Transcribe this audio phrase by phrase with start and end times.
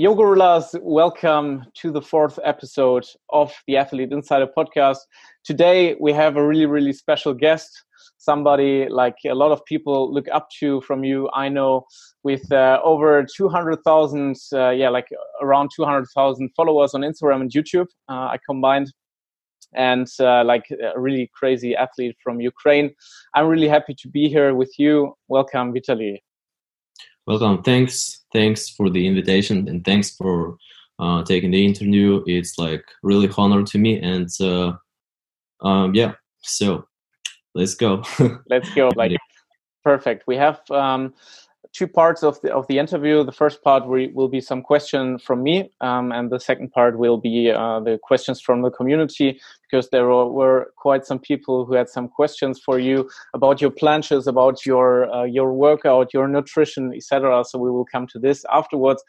[0.00, 0.12] Yo
[0.80, 4.98] welcome to the fourth episode of the Athlete Insider podcast.
[5.42, 7.82] Today we have a really, really special guest,
[8.16, 11.28] somebody like a lot of people look up to from you.
[11.34, 11.84] I know
[12.22, 15.08] with uh, over 200,000, uh, yeah, like
[15.42, 18.92] around 200,000 followers on Instagram and YouTube, uh, I combined,
[19.74, 22.94] and uh, like a really crazy athlete from Ukraine.
[23.34, 25.14] I'm really happy to be here with you.
[25.26, 26.18] Welcome, Vitaly.
[27.28, 27.62] Welcome.
[27.62, 28.24] Thanks.
[28.32, 30.56] Thanks for the invitation and thanks for
[30.98, 32.24] uh, taking the interview.
[32.24, 34.72] It's like really honor to me and uh,
[35.60, 36.14] um, yeah.
[36.40, 36.86] So
[37.54, 38.02] let's go.
[38.48, 38.88] let's go.
[38.96, 39.12] Like
[39.84, 40.24] perfect.
[40.26, 41.12] We have um,
[41.74, 43.22] two parts of the of the interview.
[43.24, 47.18] The first part will be some question from me, um, and the second part will
[47.18, 49.38] be uh, the questions from the community
[49.70, 53.70] because there were, were, quite some people who had some questions for you about your
[53.70, 57.44] planches, about your uh, your workout, your nutrition, etc.
[57.44, 59.02] So we will come to this afterwards.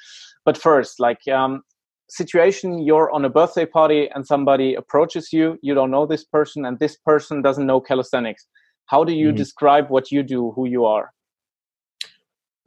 [0.46, 1.64] But first, like um,
[2.10, 6.66] situation you're on a birthday party and somebody approaches you you don't know this person
[6.66, 8.48] and this person doesn't know calisthenics
[8.88, 9.44] how do you mm -hmm.
[9.44, 11.08] describe what you do who you are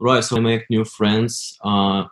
[0.03, 0.21] Right.
[0.21, 2.03] So I make new friends, uh,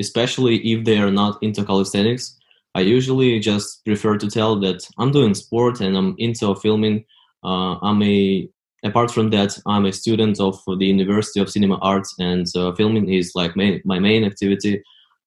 [0.00, 2.38] especially if they are not into calisthenics.
[2.76, 7.04] I usually just prefer to tell that I'm doing sport and I'm into filming.
[7.42, 8.48] Uh, I'm a
[8.84, 13.08] apart from that, I'm a student of the University of Cinema Arts, and uh, filming
[13.08, 14.82] is like my main activity.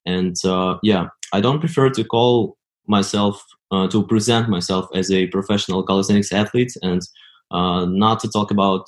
[0.06, 2.56] And uh, yeah, I don't prefer to call
[2.86, 7.02] myself uh, to present myself as a professional calisthenics athlete, and
[7.50, 8.86] uh, not to talk about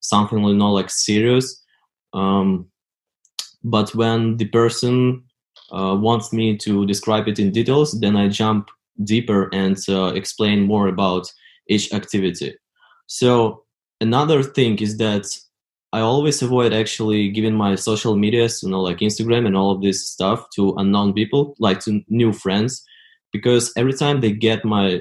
[0.00, 1.62] something you know like serious
[2.14, 2.66] um,
[3.64, 5.22] but when the person
[5.72, 8.70] uh, wants me to describe it in details, then I jump
[9.04, 11.32] deeper and uh, explain more about
[11.68, 12.54] each activity.
[13.06, 13.64] So
[14.00, 15.26] another thing is that
[15.92, 19.82] I always avoid actually giving my social medias, you know, like Instagram and all of
[19.82, 22.84] this stuff to unknown people, like to new friends,
[23.32, 24.96] because every time they get my,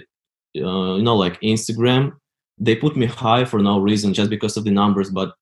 [0.55, 2.13] uh, you know, like Instagram,
[2.57, 5.09] they put me high for no reason, just because of the numbers.
[5.09, 5.33] But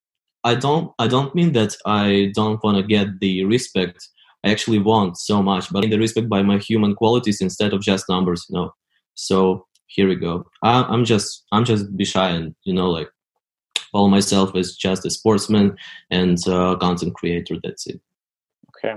[0.43, 4.07] I don't I don't mean that I don't want to get the respect
[4.45, 7.81] I actually want so much, but in the respect by my human qualities instead of
[7.81, 8.71] just numbers, you know.
[9.15, 10.45] So here we go.
[10.63, 13.09] I, am just I'm just be shy and you know like
[13.91, 15.75] follow myself as just a sportsman
[16.11, 17.55] and uh, content creator.
[17.63, 17.99] That's it.
[18.77, 18.95] Okay.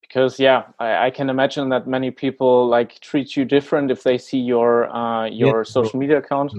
[0.00, 4.18] Because yeah, I, I, can imagine that many people like treat you different if they
[4.18, 5.62] see your uh, your yeah.
[5.62, 6.52] social media account.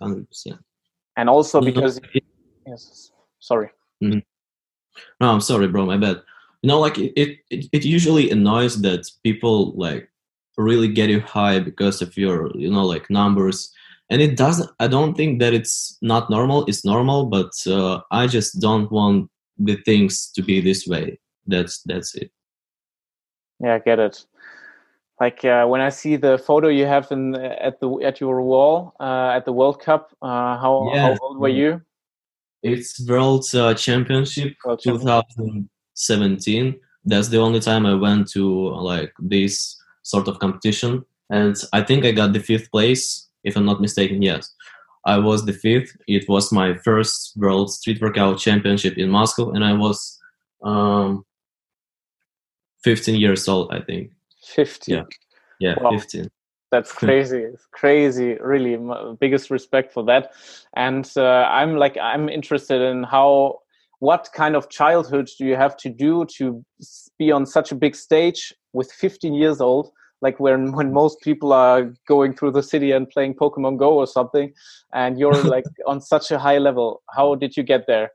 [0.00, 0.58] Hundred percent.
[1.16, 2.00] And also because
[2.66, 3.70] yes Sorry.
[4.04, 4.18] Mm-hmm.
[5.20, 5.86] No, I'm sorry, bro.
[5.86, 6.22] My bad
[6.62, 7.12] you know like it,
[7.50, 10.08] it it usually annoys that people like
[10.56, 13.72] really get you high because of your you know like numbers
[14.10, 18.26] and it doesn't i don't think that it's not normal it's normal but uh, i
[18.26, 22.30] just don't want the things to be this way that's that's it
[23.60, 24.26] yeah i get it
[25.20, 28.94] like uh, when I see the photo you have in at the at your wall
[28.98, 30.16] uh, at the World Cup.
[30.22, 31.82] Uh, how, how, old were you?
[32.62, 35.26] It's World uh, Championship, World Championship.
[35.36, 35.68] 2000,
[36.00, 41.04] 17 that's the only time i went to like this sort of competition.
[41.30, 44.52] And i think i got the fifth place if i'm not mistaken yes.
[45.06, 45.96] I was the fifth.
[46.06, 50.18] It was my first world street workout championship in moscow and i was
[50.62, 51.24] um
[52.84, 54.10] 15 years old i think.
[54.44, 55.04] 15 yeah,
[55.58, 55.90] yeah wow.
[55.92, 56.28] 15
[56.70, 57.38] that's crazy.
[57.38, 58.78] It's crazy really
[59.18, 60.32] biggest respect for that.
[60.74, 63.59] And uh, i'm like i'm interested in how
[64.00, 66.64] what kind of childhood do you have to do to
[67.18, 69.90] be on such a big stage with 15 years old?
[70.22, 74.06] Like when when most people are going through the city and playing pokemon go or
[74.06, 74.52] something
[74.92, 77.02] and you're like on such a high level.
[77.10, 78.10] How did you get there?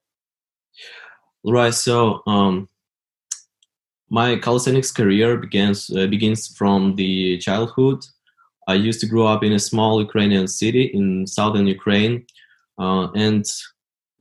[1.44, 2.68] Right so um
[4.10, 8.06] my calisthenics career begins uh, begins from the childhood.
[8.68, 12.26] I used to grow up in a small Ukrainian city in southern Ukraine,
[12.80, 13.46] uh, and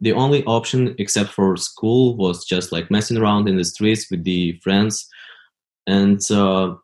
[0.05, 4.23] the only option except for school was just like messing around in the streets with
[4.25, 5.09] the friends.
[5.87, 6.75] And uh,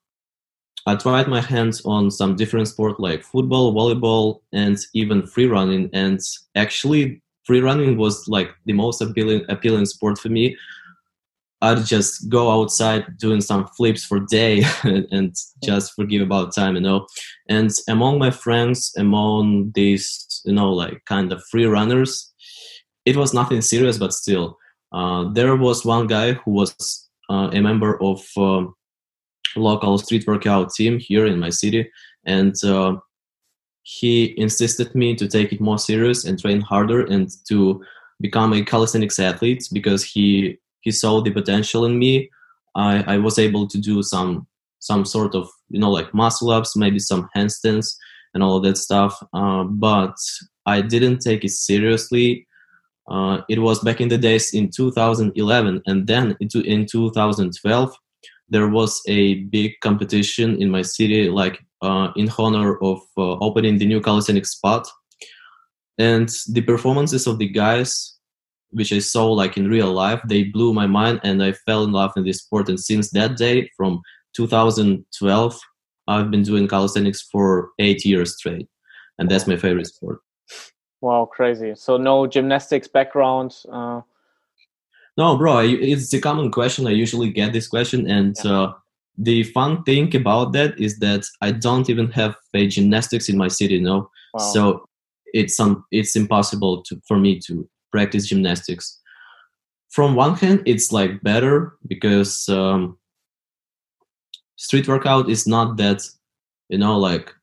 [0.86, 5.91] I tried my hands on some different sport like football, volleyball, and even free running.
[5.92, 6.18] And
[6.54, 10.56] actually, free running was like the most appealing appealing sport for me
[11.62, 16.80] I'd just go outside doing some flips for day and just forgive about time, you
[16.80, 17.06] know.
[17.48, 22.29] And among my friends, among these, you know, like kind of free runners,
[23.04, 24.58] it was nothing serious, but still,
[24.92, 28.64] uh, there was one guy who was uh, a member of uh,
[29.56, 31.91] local street workout team here in my city,
[32.24, 32.97] and uh,
[33.82, 37.82] he insisted me to take it more serious and train harder and to
[38.20, 42.28] become a calisthenics athlete because he he saw the potential in me
[42.74, 44.47] I, I was able to do some
[44.78, 47.94] some sort of you know like muscle ups, maybe some handstands
[48.34, 49.22] and all of that stuff.
[49.32, 50.14] Uh, but
[50.66, 52.47] I didn't take it seriously.
[53.10, 57.97] Uh, it was back in the days in 2011, and then in 2012
[58.51, 63.78] there was a big competition in my city, like uh, in honor of uh, opening
[63.78, 64.86] the new calisthenics spot.
[65.98, 68.16] And the performances of the guys,
[68.71, 71.92] which I saw like in real life, they blew my mind, and I fell in
[71.92, 72.68] love in this sport.
[72.68, 74.01] And since that day, from
[74.34, 75.60] 2012,
[76.09, 78.68] I've been doing calisthenics for eight years straight,
[79.18, 80.21] and that's my favorite sport.
[81.00, 81.74] Wow, crazy!
[81.74, 83.56] So no gymnastics background.
[83.70, 84.02] Uh
[85.16, 86.86] no, bro, it's a common question.
[86.86, 88.52] I usually get this question, and yeah.
[88.52, 88.72] uh,
[89.18, 93.48] the fun thing about that is that I don't even have a gymnastics in my
[93.48, 94.10] city, you know.
[94.32, 94.52] Wow.
[94.52, 94.84] So
[95.34, 98.98] it's um, it's impossible to for me to practice gymnastics.
[99.91, 102.97] From one hand, it's like better because um,
[104.56, 106.08] street workout is not that,
[106.68, 107.34] you know, like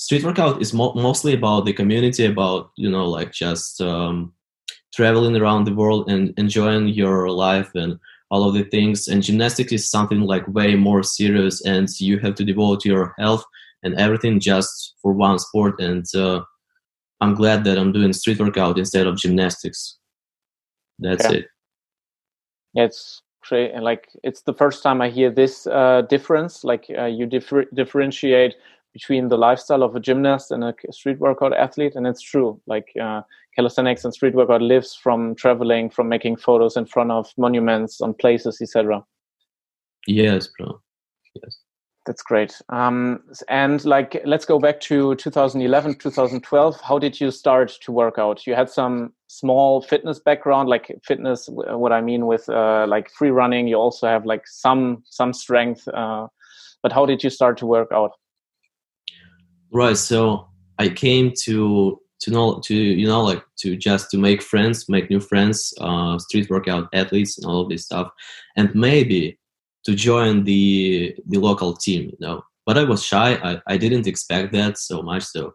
[0.00, 4.32] street workout is mo- mostly about the community, about you know, like just um,
[4.94, 7.98] traveling around the world and enjoying your life and
[8.30, 9.08] all of the things.
[9.08, 13.44] And gymnastics is something like way more serious and you have to devote your health
[13.82, 15.80] and everything just for one sport.
[15.80, 16.40] And uh,
[17.22, 19.98] i'm glad that i'm doing street workout instead of gymnastics.
[20.98, 21.38] That's yeah.
[21.38, 21.46] it.
[22.74, 26.64] It's great and like it's the first time i hear this uh, difference.
[26.64, 28.54] Like uh, you differ- differentiate
[28.92, 32.60] between the lifestyle of a gymnast and a street workout athlete and it's true.
[32.66, 33.22] Like uh,
[33.56, 38.14] calisthenics and street workout lives from traveling from making photos in front of monuments on
[38.14, 39.02] places etc
[40.06, 40.80] yes bro.
[41.34, 41.58] Yes.
[42.06, 42.60] That's great.
[42.70, 48.18] Um, and like let's go back to 2011 2012 how did you start to work
[48.18, 48.46] out?
[48.46, 53.30] You had some small fitness background like fitness what i mean with uh, like free
[53.30, 53.68] running.
[53.68, 56.26] You also have like some some strength uh,
[56.82, 58.12] but how did you start to work out
[59.72, 59.96] Right.
[59.96, 64.88] So I came to to know to you know like to just to make friends,
[64.88, 68.10] make new friends, uh, street workout athletes, and all of this stuff,
[68.56, 69.38] and maybe
[69.84, 72.10] to join the the local team.
[72.10, 73.34] You know, but I was shy.
[73.42, 75.24] I, I didn't expect that so much.
[75.24, 75.54] So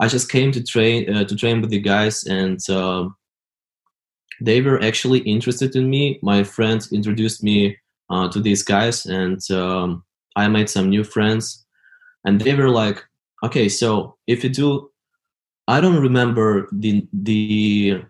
[0.00, 3.08] I just came to train uh, to train with the guys, and uh,
[4.40, 6.18] they were actually interested in me.
[6.22, 7.76] My friends introduced me
[8.08, 10.04] uh, to these guys, and um,
[10.36, 11.64] I made some new friends.
[12.24, 13.02] And they were like,
[13.42, 14.90] okay so if you do
[15.68, 18.02] i don't remember the the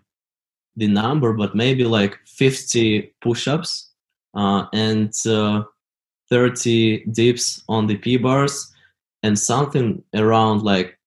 [0.75, 3.91] the number but maybe like 50 push-ups
[4.33, 5.63] uh, and uh,
[6.29, 8.71] 30 dips on the p bars
[9.23, 10.97] and something around like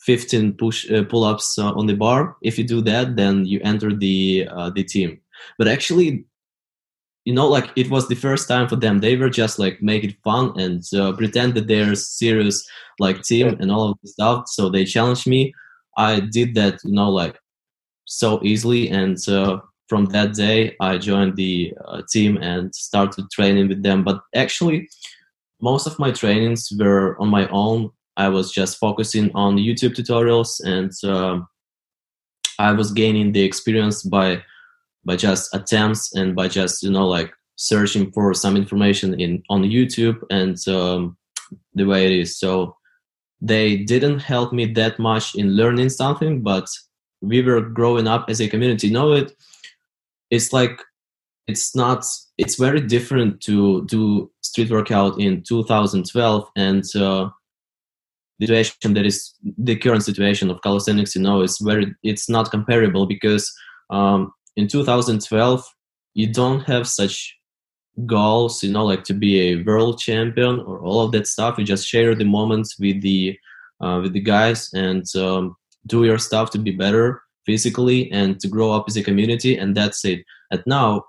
[0.00, 2.36] 15 push uh, pull-ups uh, on the bar.
[2.42, 5.20] If you do that then you enter the uh, the team.
[5.58, 6.24] But actually
[7.24, 9.00] you know like it was the first time for them.
[9.00, 12.66] They were just like make it fun and uh, pretend that they're serious
[12.98, 14.48] like team and all of the stuff.
[14.48, 15.52] So they challenged me.
[15.96, 17.38] I did that you know like
[18.06, 18.88] so easily.
[18.88, 24.04] And uh, from that day i joined the uh, team and started training with them.
[24.04, 24.88] But actually
[25.60, 27.90] most of my trainings were on my own.
[28.16, 31.48] I was just focusing on youtube tutorials and um,
[32.58, 34.42] i was gaining the experience by
[35.04, 39.62] by just attempts and by just you know like searching for some information in on
[39.62, 41.16] youtube and um,
[41.74, 42.38] the way it is.
[42.38, 42.76] So
[43.40, 46.66] they didn't help me that much in learning something but
[47.22, 48.88] we were growing up as a community.
[48.88, 49.32] You know it
[50.30, 50.80] it's like
[51.46, 52.04] it's not
[52.38, 57.28] it's very different to do street workout in 2012 and uh,
[58.38, 62.50] the situation that is the current situation of calisthenics you know is very it's not
[62.50, 63.52] comparable because
[63.90, 65.74] um, in 2012
[66.14, 67.36] you don't have such
[68.06, 71.58] goals you know like to be a world champion or all of that stuff.
[71.58, 73.38] You just share the moments with the
[73.80, 78.48] uh, with the guys and um, do your stuff to be better physically and to
[78.48, 80.20] grow up as a community and that's it.
[80.50, 81.04] And now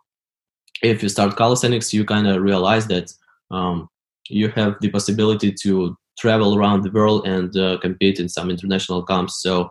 [0.82, 3.14] if you start calisthenics you kind of realize that
[3.52, 3.90] um,
[4.30, 9.04] you have the possibility to travel around the world and uh, compete in some international
[9.04, 9.42] comps.
[9.42, 9.70] So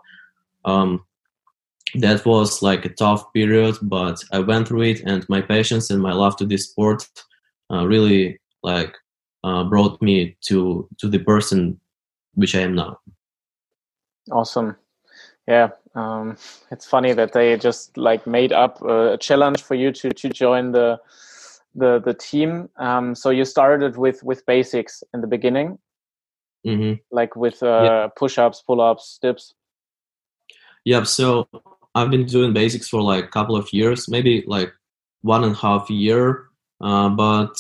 [0.64, 1.04] um,
[1.94, 6.00] that was like a tough period, but I went through it, and my patience and
[6.00, 7.09] my love to this sport
[7.70, 8.94] uh, really like
[9.44, 11.80] uh, brought me to to the person
[12.35, 12.99] which I am now.
[14.30, 14.76] Awesome,
[15.49, 15.70] yeah.
[15.94, 16.37] Um,
[16.70, 20.73] it's funny that they just like made up a challenge for you to to join
[20.73, 21.00] the
[21.75, 22.68] the the team.
[22.76, 25.78] Um, so you started with with basics in the beginning,
[26.66, 26.94] mm-hmm.
[27.11, 28.09] like with uh, yeah.
[28.16, 29.54] push ups, pull ups, dips.
[30.85, 31.06] Yep.
[31.06, 31.49] So
[31.94, 34.73] I've been doing basics for like a couple of years, maybe like
[35.23, 36.47] one and a half year.
[36.80, 37.54] uh, but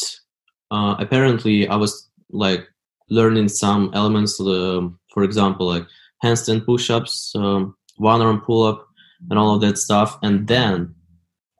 [0.70, 2.68] uh, apparently I was like
[3.08, 4.40] learning some elements.
[4.40, 5.86] Uh, for example, like
[6.24, 8.86] handstand push-ups, um, one arm pull-up,
[9.28, 10.18] and all of that stuff.
[10.22, 10.94] And then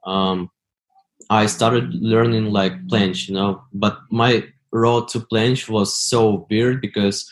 [0.05, 0.49] um,
[1.29, 3.61] I started learning like planche, you know.
[3.73, 7.29] But my road to planche was so weird because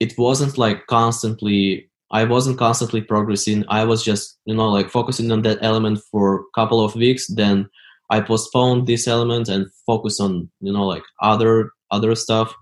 [0.00, 3.64] it wasn't like constantly I wasn't constantly progressing.
[3.68, 7.26] I was just, you know, like focusing on that element for a couple of weeks.
[7.26, 7.68] Then
[8.08, 12.54] I postponed this element and focus on, you know, like other other stuff.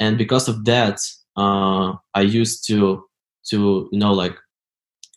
[0.00, 0.98] And because of that,
[1.36, 3.04] uh, I used to
[3.50, 4.36] to you know like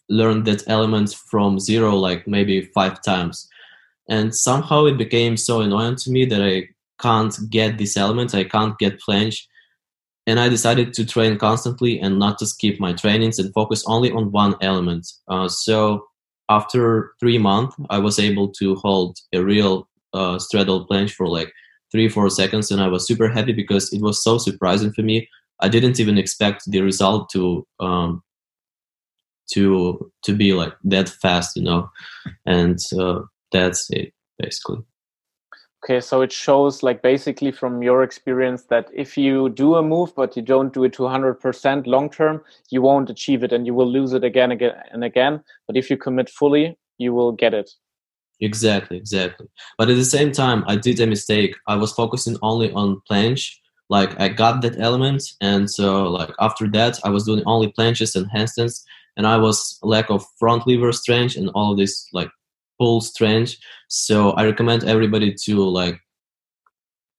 [0.10, 3.50] learn that element from zero like maybe five times.
[4.08, 6.68] And somehow it became so annoying to me that I
[7.00, 8.36] can't get this element.
[8.36, 9.48] I can't get planche
[10.32, 14.14] and I decided to train constantly and not to skip my trainings and focus only
[14.14, 15.06] on one element.
[15.28, 16.06] Uh, so
[16.48, 21.52] after three months, I was able to hold a real uh, straddle planche for like
[21.92, 25.28] three four seconds, and I was super happy because it was so surprising for me.
[25.60, 28.24] I didn't even expect the result to um,
[29.54, 31.90] to to be like that fast, you know,
[32.46, 33.20] and uh,
[33.52, 34.80] that's it basically.
[35.84, 40.14] Okay, so it shows like basically from your experience that if you do a move
[40.16, 43.74] but you don't do it to 100% long term, you won't achieve it and you
[43.74, 45.44] will lose it again, again and again.
[45.66, 47.72] But if you commit fully, you will get it.
[48.42, 49.48] Exactly, exactly.
[49.78, 51.56] But at the same time, I did a mistake.
[51.68, 53.56] I was focusing only on planche.
[53.90, 58.16] Like I got that element, and so like after that, I was doing only planches
[58.16, 58.84] and handstands,
[59.18, 62.30] and I was lack of front lever strength and all of this like
[62.82, 63.56] pull strength.
[63.90, 66.00] So I recommend everybody to like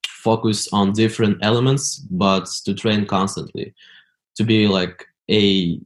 [0.08, 3.72] focus on different elements, but to train constantly,
[4.36, 5.78] to be like a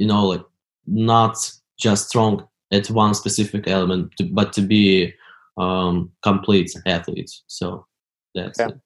[0.00, 0.44] you know like
[0.86, 1.36] not
[1.76, 5.12] just strong at one specific element, but to be
[5.58, 7.32] um, complete athlete.
[7.48, 7.86] So
[8.36, 8.68] that's yeah.
[8.68, 8.80] it.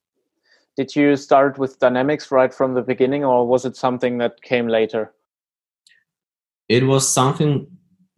[0.76, 4.68] Did you start with dynamics right from the beginning, or was it something that came
[4.68, 5.12] later?
[6.68, 7.66] It was something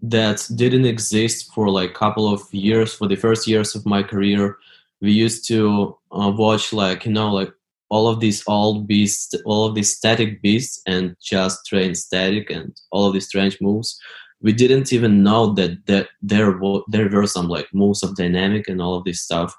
[0.02, 4.02] that didn't exist for like a couple of years for the first years of my
[4.02, 4.56] career.
[5.00, 7.52] We used to uh, watch like you know like
[7.88, 12.76] all of these old beasts all of these static beasts and just train static and
[12.92, 13.98] all of these strange moves.
[14.42, 18.68] We didn't even know that, that there were there were some like moves of dynamic
[18.68, 19.54] and all of this stuff.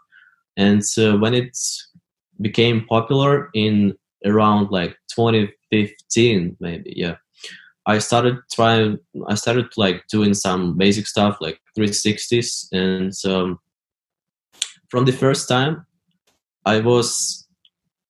[0.57, 1.57] And so when it
[2.39, 3.95] became popular in
[4.25, 7.15] around like 2015 maybe yeah
[7.86, 9.00] I started trying.
[9.28, 13.60] I started like doing some basic stuff like 360s, and um,
[14.90, 15.86] from the first time,
[16.66, 17.48] I was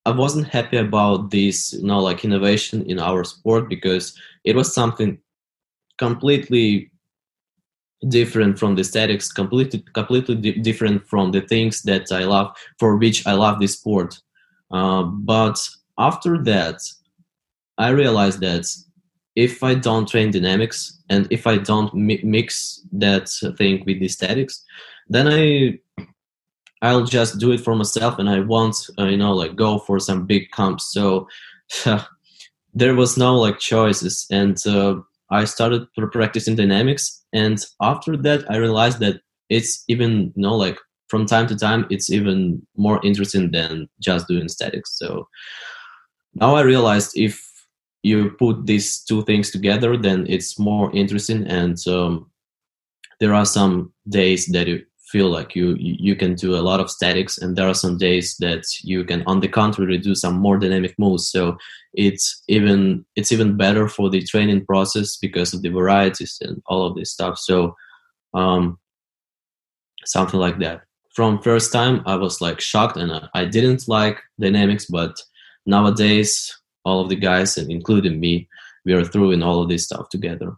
[0.06, 4.74] I wasn't happy about this, you know, like innovation in our sport because it was
[4.74, 5.20] something
[5.98, 6.92] completely
[8.08, 12.98] different from the statics, completely completely di- different from the things that I love, for
[12.98, 14.20] which I love this sport.
[14.72, 15.60] Uh, but
[16.00, 16.80] after that,
[17.78, 18.66] I realized that
[19.36, 24.08] if I don't train dynamics and if I don't mi- mix that thing with the
[24.08, 24.64] statics,
[25.08, 25.80] then I
[26.82, 30.00] I'll just do it for myself and I won't uh, you know like go for
[30.00, 30.92] some big comps.
[30.92, 31.28] So
[32.74, 34.96] there was no like choices and uh,
[35.30, 40.78] I started practicing dynamics and after that I realized that it's even you know like
[41.08, 44.98] from time to time it's even more interesting than just doing statics.
[44.98, 45.28] So
[46.34, 47.51] now I realized if
[48.04, 51.46] you put these two things together, then it's more interesting.
[51.48, 52.32] And um,
[53.20, 56.90] there are some days that you feel like you you can do a lot of
[56.90, 60.58] statics, and there are some days that you can, on the contrary, do some more
[60.58, 61.30] dynamic moves.
[61.30, 61.58] So
[61.94, 66.86] it's even it's even better for the training process because of the varieties and all
[66.86, 67.38] of this stuff.
[67.38, 67.76] So
[68.34, 68.80] um,
[70.06, 70.82] something like that.
[71.14, 75.14] From first time, I was like shocked, and I didn't like dynamics, but
[75.66, 78.48] nowadays all of the guys and including me
[78.86, 80.54] we are throwing all of this stuff together.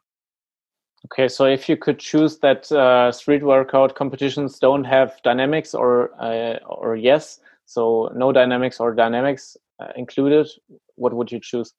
[1.06, 6.12] Okay so if you could choose that uh, street workout competitions don't have dynamics or
[6.20, 10.48] uh, or yes so no dynamics or dynamics uh, included
[10.96, 11.74] what would you choose?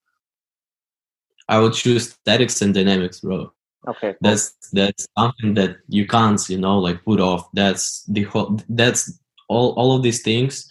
[1.49, 3.51] I would choose statics and dynamics bro.
[3.89, 4.19] Okay cool.
[4.21, 7.49] that's that's something that you can't you know like put off.
[7.55, 10.69] That's the whole that's all all of these things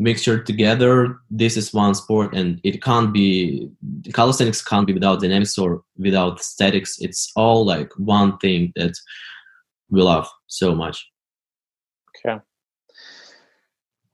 [0.00, 3.68] mixture together this is one sport and it can't be
[4.14, 8.94] calisthenics can't be without dynamics or without statics it's all like one thing that
[9.90, 11.10] we love so much.
[12.16, 12.40] Okay.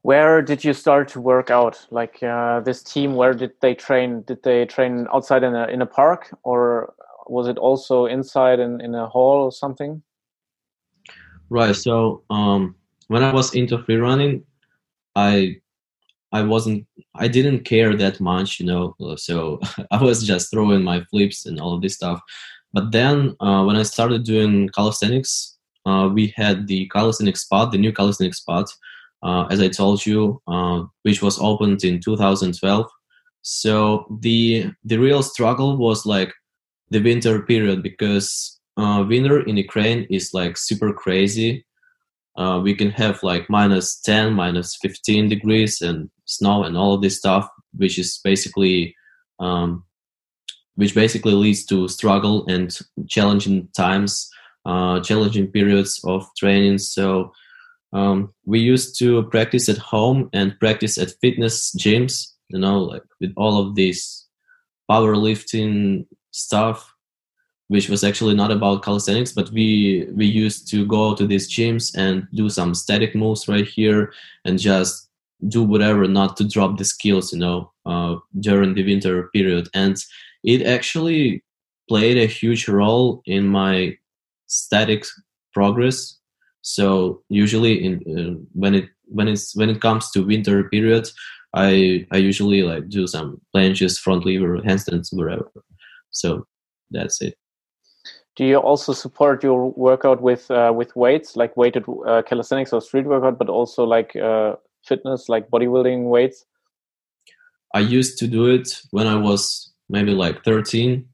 [0.03, 1.87] Where did you start to work out?
[1.91, 4.23] Like uh, this team where did they train?
[4.23, 6.95] Did they train outside in a in a park or
[7.27, 10.03] was it also inside in, in a hall or something?
[11.49, 12.75] Right so um
[13.09, 14.43] when i was into free running
[15.15, 15.57] I
[16.39, 18.95] I wasn't I didn't care that much, you know.
[19.17, 22.21] So I was just throwing my flips and all of this stuff.
[22.73, 27.79] But then uh, when I started doing calisthenics, uh, we had the calisthenics spot, the
[27.79, 28.67] new calisthenics spot,
[29.23, 32.87] uh, as I told you, uh, which was opened in 2012.
[33.43, 36.33] So the the real struggle was like
[36.91, 41.65] the winter period because uh, winter in Ukraine is like super crazy.
[42.37, 47.03] Uh, we can have like minus 10, minus 15 degrees and snow and all of
[47.03, 48.95] this stuff, which is basically
[49.39, 49.85] um,
[50.77, 52.79] which basically leads to struggle and
[53.09, 54.29] challenging times,
[54.67, 56.79] uh, challenging periods of training.
[56.79, 57.33] So
[57.93, 62.33] um, we used to practice at home and practice at fitness gyms.
[62.49, 64.27] You know, like with all of this
[64.91, 66.95] powerlifting stuff,
[67.69, 71.97] which was actually not about calisthenics, but we we used to go to these gyms
[71.97, 74.13] and do some static moves right here
[74.45, 75.06] and just
[75.49, 79.69] do whatever not to drop the skills you know uh, during the winter period.
[79.75, 79.97] And
[80.45, 81.45] it actually
[81.89, 83.97] played a huge role in my
[84.47, 85.05] static
[85.53, 86.19] progress.
[86.63, 91.09] So usually in uh, when it when it's when it comes to winter period
[91.55, 95.51] i i usually like do some planches front lever handstands whatever.
[96.11, 96.47] So
[96.91, 97.35] that's it.
[98.37, 102.83] Do you also support your workout with uh, with weights like weighted uh, calisthenics or
[102.83, 106.45] street workout but also like uh, fitness like bodybuilding weights?
[107.75, 111.05] I used to do it when i was maybe like 13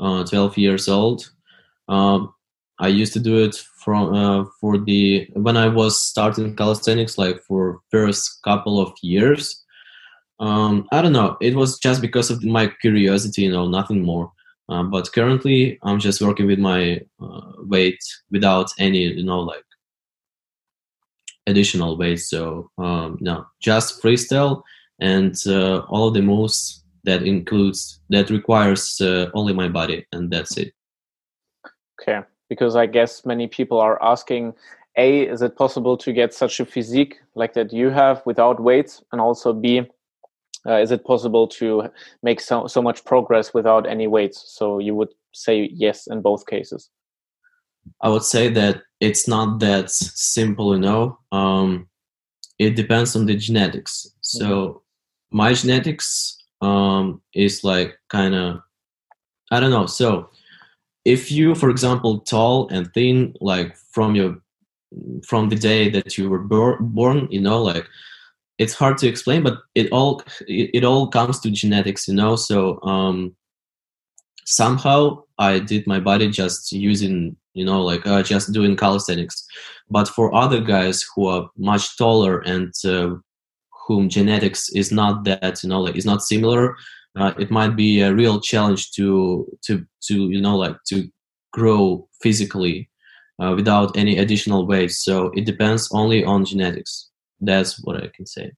[0.00, 1.30] uh, 12 years old.
[1.88, 2.32] Um,
[2.78, 7.42] i used to do it from uh, for the when i was starting calisthenics like
[7.42, 9.64] for first couple of years.
[10.40, 11.36] Um, i don't know.
[11.40, 14.32] It was just because of my curiosity you know nothing more.
[14.68, 19.64] Uh, but currently i'm just working with my uh, weight without any you know like
[21.46, 24.62] additional weight so um, no just freestyle
[25.00, 30.30] and uh, all of the moves that includes that requires uh, only my body and
[30.30, 30.72] that's it.
[32.00, 34.52] Okay because i guess many people are asking
[34.96, 39.02] a is it possible to get such a physique like that you have without weights?
[39.12, 39.82] And also b
[40.64, 41.90] uh, is it possible to
[42.22, 44.44] make so, so much progress without any weights?
[44.46, 46.88] So you would say yes in both cases.
[48.00, 51.88] I would say that it's not that simple you know um,
[52.58, 55.36] it depends on the genetics so mm-hmm.
[55.36, 58.62] my genetics um, is like kind of
[59.52, 59.86] I don't know.
[59.86, 60.30] So
[61.04, 64.42] if you, for example, tall and thin, like from your
[65.26, 67.86] from the day that you were bor- born, you know, like
[68.58, 72.34] it's hard to explain, but it all it, it all comes to genetics, you know.
[72.36, 73.36] So um,
[74.46, 79.46] somehow I did my body just using, you know, like uh, just doing calisthenics.
[79.90, 83.16] But for other guys who are much taller and uh,
[83.86, 86.76] whom genetics is not that you know like is not similar
[87.16, 91.08] uh, it might be a real challenge to to to you know like to
[91.52, 92.88] grow physically
[93.42, 94.90] uh, without any additional weight.
[94.90, 97.10] So it depends only on genetics.
[97.40, 98.52] That's what i can say.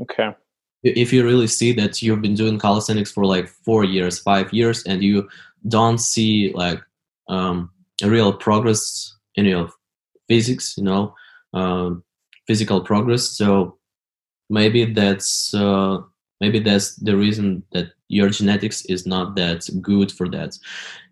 [0.00, 0.34] Okay.
[0.82, 4.84] If you really see that you've been doing calisthenics for like four years five years
[4.84, 5.28] and you
[5.68, 6.80] don't see like
[7.28, 7.70] um,
[8.02, 9.68] real progress in your
[10.28, 11.14] physics you know
[11.54, 12.02] um,
[12.46, 13.30] physical progress.
[13.30, 13.78] So
[14.48, 15.98] maybe that's uh,
[16.40, 20.56] maybe that's the reason that your genetics is not that good for that.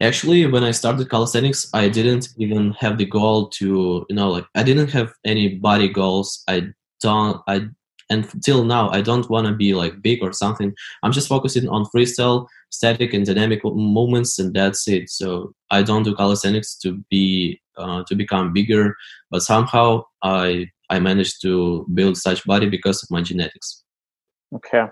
[0.01, 4.47] Actually when i started calisthenics i didn't even have the goal to you know like
[4.55, 6.45] i didn't have any body goals.
[6.49, 6.69] I
[7.01, 7.67] don't i
[8.11, 11.69] and till now i don't want to be like big or something i'm just focusing
[11.69, 17.03] on freestyle static and dynamic movements and that's it so i don't do calisthenics to
[17.11, 18.95] be uh, to become bigger
[19.31, 23.83] but somehow i I managed to build such body because of my genetics.
[24.55, 24.87] Okay.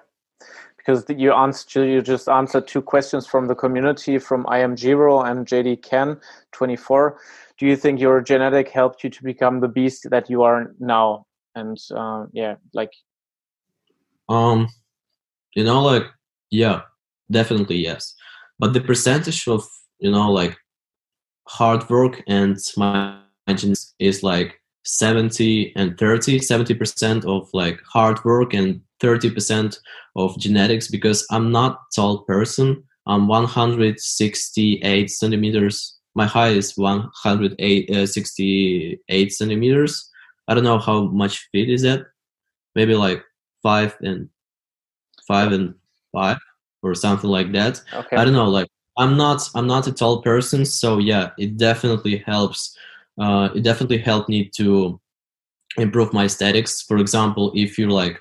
[0.77, 5.47] Because you answered, you just answered two questions from the community from I am and
[5.47, 6.21] JD Ken
[6.53, 7.19] 24.
[7.59, 11.27] Do you think your genetic helped you to become the beast that you are now?
[11.55, 12.93] And uh, yeah, like,
[14.29, 14.69] um,
[15.55, 16.05] you know, like,
[16.51, 16.83] yeah,
[17.31, 18.15] definitely yes.
[18.59, 19.67] But the percentage of
[19.99, 20.57] you know like
[21.49, 28.53] hard work and my genetics is like 70 and 30 70% of like hard work
[28.55, 29.79] and 30%
[30.17, 32.83] of genetics because i'm not tall person.
[33.07, 35.99] I'm 168 centimeters.
[36.15, 40.12] My height is 168 uh, centimeters
[40.49, 42.07] i don't know how much feet is that
[42.75, 43.23] maybe like
[43.63, 44.29] five and
[45.27, 45.75] five and
[46.13, 46.39] five
[46.83, 48.17] or something like that okay.
[48.17, 52.19] i don't know like i'm not i'm not a tall person so yeah it definitely
[52.19, 52.77] helps
[53.19, 55.01] uh, it definitely helped me to
[55.77, 56.83] improve my statics.
[56.83, 58.21] For example, if you're like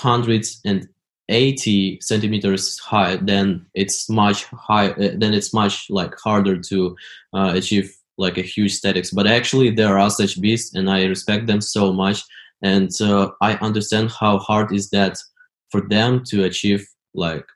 [0.00, 4.90] 180 centimeters high, then it's much high.
[4.90, 6.96] Uh, then it's much like harder to
[7.34, 9.10] uh, achieve like a huge statics.
[9.10, 12.22] But actually, there are such beasts, and I respect them so much.
[12.62, 15.16] And uh, I understand how hard is that
[15.70, 17.46] for them to achieve like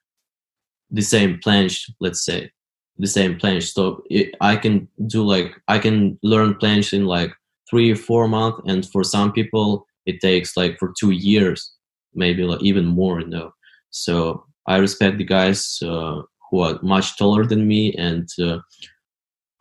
[0.91, 2.51] the same planche, let's say
[2.99, 3.73] the same planche.
[3.73, 7.33] So it, I can do like I can learn planche in like
[7.69, 11.73] three or four months, and for some people it takes like for two years,
[12.15, 13.21] maybe like even more.
[13.21, 13.55] You know,
[13.91, 18.59] so I respect the guys uh, who are much taller than me and uh,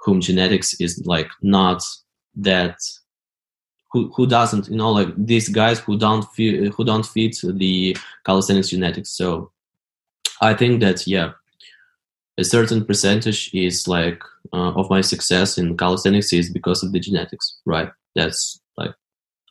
[0.02, 1.82] whom genetics is like not
[2.36, 2.78] that
[3.92, 7.96] who who doesn't you know like these guys who don't fit who don't fit the
[8.26, 9.12] calisthenics genetics.
[9.12, 9.52] So
[10.42, 11.32] i think that yeah
[12.38, 14.22] a certain percentage is like
[14.54, 17.90] uh, of my success in calisthenics is because of the genetics right?
[18.16, 18.94] That's like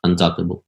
[0.04, 0.64] undoubtable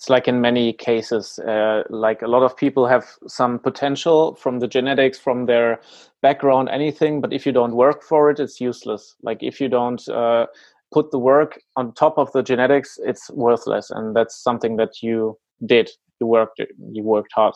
[0.00, 4.58] it's like in many cases uh, like a lot of people have some potential from
[4.58, 5.78] the genetics from their
[6.22, 9.14] background anything but if you don't work for it it's useless.
[9.22, 10.46] Like if you don't uh,
[10.90, 15.38] put the work on top of the genetics it's worthless and that's something that you
[15.66, 15.90] did.
[16.18, 17.54] You worked you worked hard.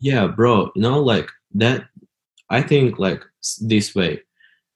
[0.00, 1.84] Yeah bro you know like that
[2.48, 3.22] i think like
[3.60, 4.22] this way.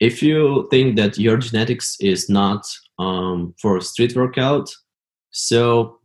[0.01, 2.67] If you think that your genetics is not
[2.99, 4.69] um, for street workout
[5.31, 5.99] so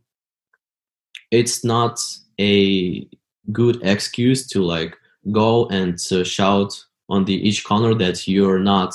[1.32, 1.98] it's not
[2.38, 3.08] a
[3.50, 4.96] good excuse to like
[5.32, 8.94] go and uh, shout on the each corner that you're not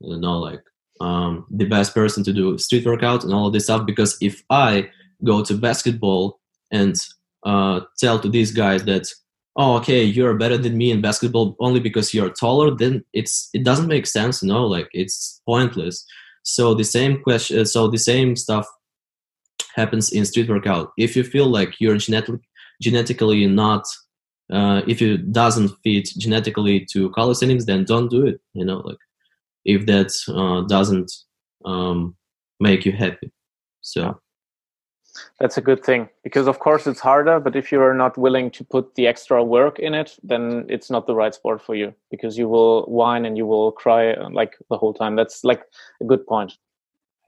[0.00, 0.62] you know like
[1.00, 3.86] um, the best person to do street workout and all of this stuff.
[3.86, 4.88] Because if i
[5.24, 6.96] go to basketball and
[7.44, 9.06] uh, tell to these guys that
[9.56, 13.64] oh okay you're better than me in basketball only because you're taller then it's it
[13.64, 14.66] doesn't make sense you know?
[14.66, 16.04] Like it's pointless.
[16.42, 18.66] So the same question so the same stuff
[19.78, 20.86] happens in street workout.
[20.98, 22.40] If you feel like you're genetic,
[22.82, 23.84] genetically not
[24.50, 29.02] uh, if it doesn't fit genetically to calisthenics then don't do it you know like
[29.64, 30.10] if that
[30.40, 31.12] uh, doesn't
[31.64, 32.16] um,
[32.60, 33.30] make you happy.
[33.80, 34.20] So.
[35.40, 38.62] That's a good thing because of course it's harder but if you're not willing to
[38.62, 42.38] put the extra work in it then it's not the right sport for you because
[42.38, 45.16] you will whine and you will cry uh, like the whole time.
[45.16, 45.62] That's like
[46.00, 46.52] a good point.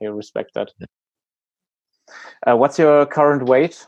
[0.01, 0.71] I respect that
[2.47, 3.85] uh, what's your current weight?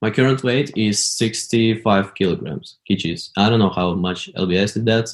[0.00, 5.08] My current weight is 65 kilograms kgs i don't know how much lbs is that.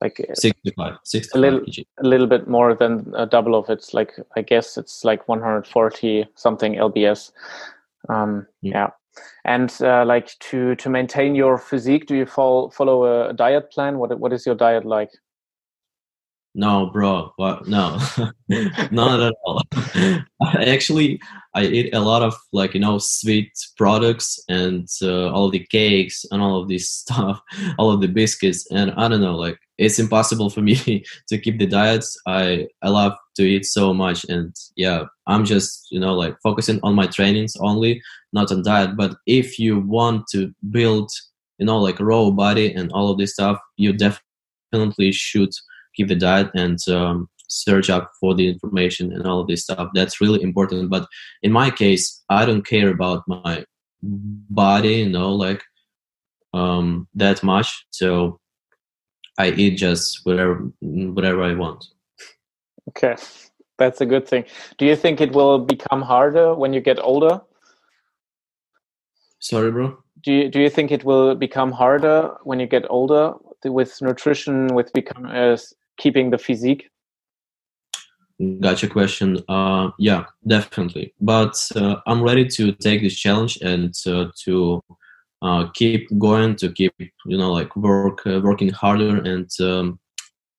[0.00, 1.60] Like uh, 65, 65 a little
[1.98, 6.26] a little bit more than a double of it's like i guess it's like 140
[6.34, 7.32] something lbs
[8.08, 8.90] um yeah, yeah.
[9.44, 13.98] and uh, like to to maintain your physique do you follow follow a diet plan?
[13.98, 15.10] What what is your diet like
[16.56, 17.98] no bro what no
[18.90, 19.62] not at all.
[20.56, 21.20] Actually
[21.54, 26.24] i eat a lot of like you know sweet products and uh, all the cakes
[26.30, 27.40] and all of this stuff
[27.78, 31.58] all of the biscuits and i don't know like it's impossible for me to keep
[31.58, 32.16] the diets.
[32.26, 36.80] I i love to eat so much and yeah i'm just you know like focusing
[36.82, 38.00] on my trainings only
[38.32, 38.96] not on diet.
[38.96, 41.10] But if you want to build
[41.58, 45.52] you know like raw body and all of this stuff you definitely should
[45.96, 49.88] keep the diet and um, search up for the information and all of this stuff.
[49.94, 50.90] That's really important.
[50.90, 51.06] But
[51.42, 53.64] in my case, I don't care about my
[54.02, 55.62] body, you know, like
[56.54, 57.86] um, that much.
[57.90, 58.40] So
[59.38, 61.84] I eat just whatever whatever I want.
[62.88, 63.16] Okay,
[63.78, 64.44] that's a good thing.
[64.78, 67.40] Do you think it will become harder when you get older?
[69.40, 69.98] Sorry, bro.
[70.22, 74.68] Do you do you think it will become harder when you get older with nutrition,
[74.68, 75.56] with become uh,
[75.96, 76.88] keeping the physique?
[78.60, 79.42] Gotcha question.
[79.48, 81.14] Uh, yeah, definitely.
[81.20, 84.82] But uh, I'm ready to take this challenge and uh, to
[85.40, 89.98] uh, keep going, to keep you know like work uh, working harder and um,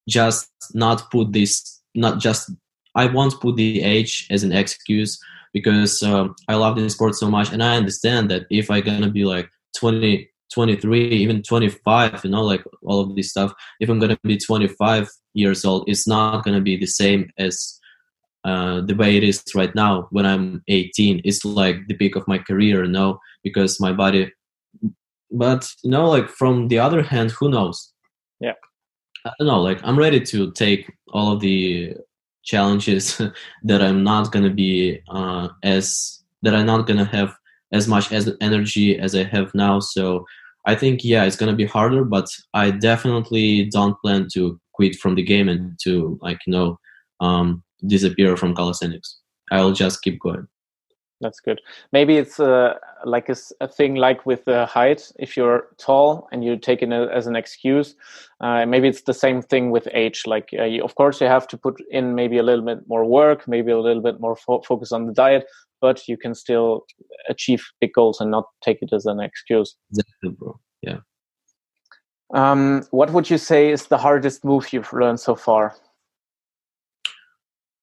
[0.09, 2.51] just not put this not just
[2.95, 5.19] I won't put the age as an excuse
[5.53, 9.09] because um, I love this sport so much and I understand that if I'm gonna
[9.09, 13.53] be like 20 23 even 25 you know like all of this stuff.
[13.79, 17.79] If i'm gonna be 25 years old it's not gonna be the same as
[18.43, 22.27] uh, the way it is right now when i'm 18 it's like the peak of
[22.27, 24.31] my career you know because my body
[25.31, 27.93] but you know like from the other hand who knows?
[28.39, 28.53] Yeah.
[29.25, 31.95] I don't know like i'm ready to take all of the
[32.43, 33.21] challenges
[33.63, 37.35] that i'm not gonna be uh, as that i'm not gonna have
[37.71, 39.79] as much as energy as I have now.
[39.79, 40.25] So
[40.65, 45.15] I think yeah, it's gonna be harder, but I definitely don't plan to quit from
[45.15, 46.79] the game and to like you know
[47.19, 49.19] um, disappear from calisthenics.
[49.51, 50.47] I'll just keep going.
[51.19, 51.59] That's good.
[51.91, 55.11] Maybe it's uh, like a, a, thing like with the height.
[55.17, 57.95] If you're tall and you take it as an excuse,
[58.39, 60.27] uh, maybe it's the same thing with age.
[60.27, 63.03] Like, uh, you, of course, you have to put in maybe a little bit more
[63.03, 65.47] work, maybe a little bit more fo- focus on the diet,
[65.81, 66.85] but you can still
[67.29, 69.75] achieve big goals and not take it as an excuse.
[69.91, 70.59] Exactly, bro.
[70.81, 70.97] Yeah.
[72.33, 75.75] Um, what would you say is the hardest move you've learned so far?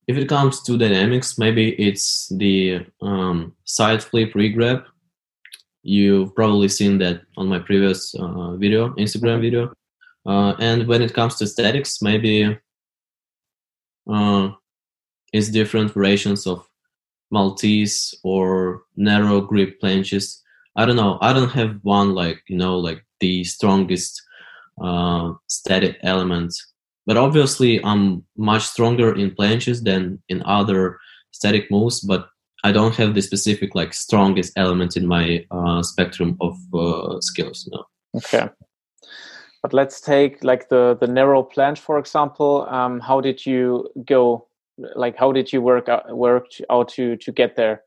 [0.07, 4.85] If it comes to dynamics, maybe it's the um, side flip regrab.
[5.83, 9.73] You've probably seen that on my previous uh, video, Instagram video.
[10.27, 12.59] Uh, and when it comes to statics, maybe
[14.11, 14.51] uh,
[15.33, 16.67] it's different variations of
[17.35, 20.27] Maltese or narrow grip planches.
[20.77, 21.19] I don't know.
[21.21, 24.23] I don't have one like you know like the strongest
[24.81, 26.53] uh, static element
[27.07, 30.99] but obviously i'm much stronger in planches than in other
[31.31, 32.29] static moves but
[32.65, 37.69] i don't have the specific like strongest element in my uh, spectrum of uh, skills
[37.73, 37.85] no
[38.17, 38.49] okay
[39.63, 44.47] but let's take like the the narrow planche for example um, how did you go
[44.97, 47.83] like how did you work out work out to to get there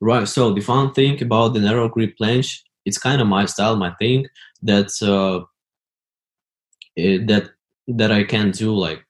[0.00, 3.76] right so the fun thing about the narrow grip planche it's kind of my style
[3.76, 4.26] my thing
[4.62, 5.44] that uh,
[6.96, 7.50] it, that
[7.88, 9.04] that I can do like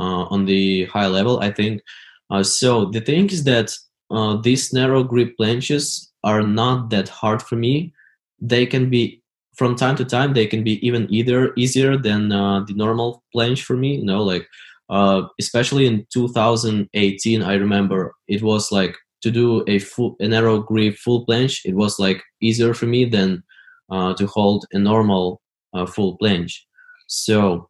[0.00, 1.40] uh, on the high level.
[1.40, 1.82] I think
[2.30, 2.86] uh, so.
[2.86, 3.76] The thing is that
[4.10, 7.92] uh, these narrow grip planches are not that hard for me.
[8.40, 9.22] They can be
[9.54, 10.34] from time to time.
[10.34, 13.96] They can be even either easier than uh, the normal planche for me.
[13.96, 14.48] You know, like
[14.88, 20.60] uh, especially in 2018, I remember it was like to do a full a narrow
[20.60, 21.60] grip full planche.
[21.64, 23.42] It was like easier for me than
[23.90, 25.40] uh, to hold a normal
[25.86, 26.60] full planche.
[27.06, 27.68] So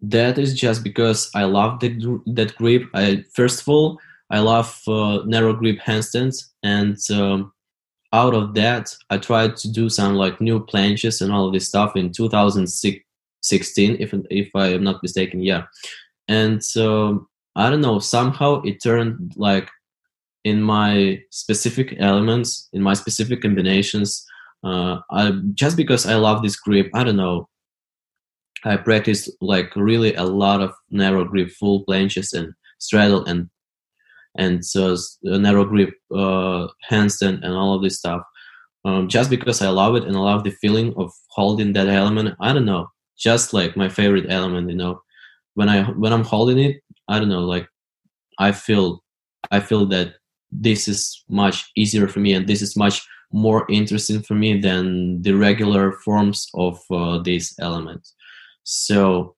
[0.00, 2.84] that is just because I love that that grip.
[2.94, 3.98] I first of all
[4.30, 7.52] I love uh, narrow grip handstands, and um,
[8.12, 11.96] out of that I tried to do some like new planches and all this stuff
[11.96, 12.12] in
[13.42, 15.40] 2016, if if I am not mistaken.
[15.40, 15.64] Yeah,
[16.28, 19.68] and um, I don't know somehow it turned like
[20.44, 24.24] in my specific elements in my specific combinations.
[24.62, 26.90] Uh, I just because I love this grip.
[26.94, 27.48] I don't know
[28.64, 33.48] I practiced like really a lot of narrow grip full planches and straddle and
[34.38, 38.22] and so narrow grip uh, handstand and all of this stuff.
[38.84, 42.36] Um, just because I love it and I love the feeling of holding that element.
[42.40, 42.88] I don't know,
[43.20, 44.70] just like my favorite element.
[44.70, 45.02] You know,
[45.54, 47.68] when I when I'm holding it, I don't know, like
[48.38, 49.04] I feel
[49.50, 50.14] I feel that
[50.50, 55.22] this is much easier for me and this is much more interesting for me than
[55.22, 58.14] the regular forms of uh, these elements
[58.64, 59.36] so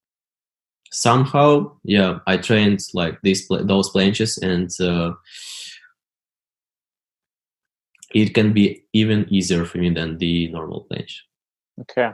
[0.91, 5.13] somehow yeah i trained like these those planches and uh,
[8.15, 11.21] it can be even easier for me than the normal planche.
[11.81, 12.13] Okay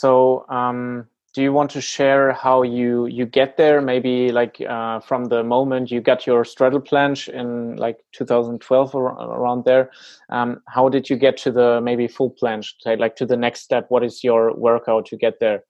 [0.00, 3.80] so um do you want to share how you you get there?
[3.80, 9.06] Maybe like uh, from the moment you got your straddle planche in like 2012 or
[9.08, 9.90] around there
[10.30, 13.86] um, how did you get to the maybe full planche like to the next step?
[13.88, 15.64] What is your workout to get there?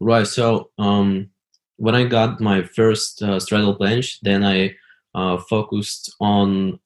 [0.00, 1.28] Right so um,
[1.76, 4.74] when i got my first uh, straddle planche then i
[5.14, 6.78] uh, focused on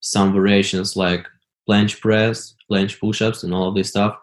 [0.00, 1.26] some variations like
[1.68, 4.18] planche press planche push-ups and all of this stuff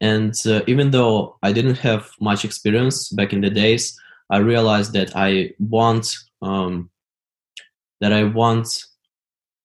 [0.00, 3.98] and uh, even though I didn't have much experience back in the days,
[4.30, 6.90] I realized that I want um,
[8.00, 8.68] that I want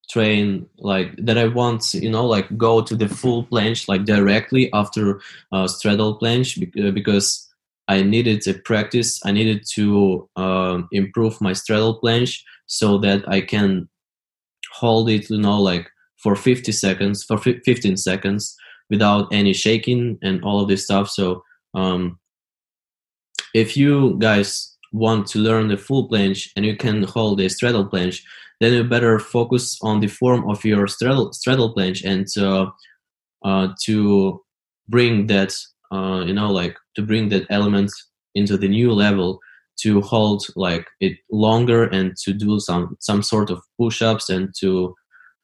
[0.10, 4.72] train like that I want you know like go to the full planche like directly
[4.74, 5.20] after
[5.52, 7.48] uh, straddle planche uh, because
[7.88, 9.22] I needed a practice.
[9.26, 13.88] I needed to uh, improve my straddle planche so that I can
[14.72, 18.56] hold it you know like for 50 seconds for 15 seconds
[18.90, 21.10] without any shaking and all of this stuff.
[21.10, 21.44] So
[21.74, 22.20] um,
[23.54, 27.86] if you guys want to learn the full planche and you can hold a straddle
[27.86, 28.22] planche,
[28.62, 32.70] then you better focus on the form of your straddle, straddle planche and uh,
[33.44, 34.42] uh, to
[34.88, 35.54] bring that,
[35.92, 37.92] uh, you know, like to bring that element
[38.36, 39.40] into the new level
[39.78, 44.96] to hold like it longer and to do some some sort of push-ups and to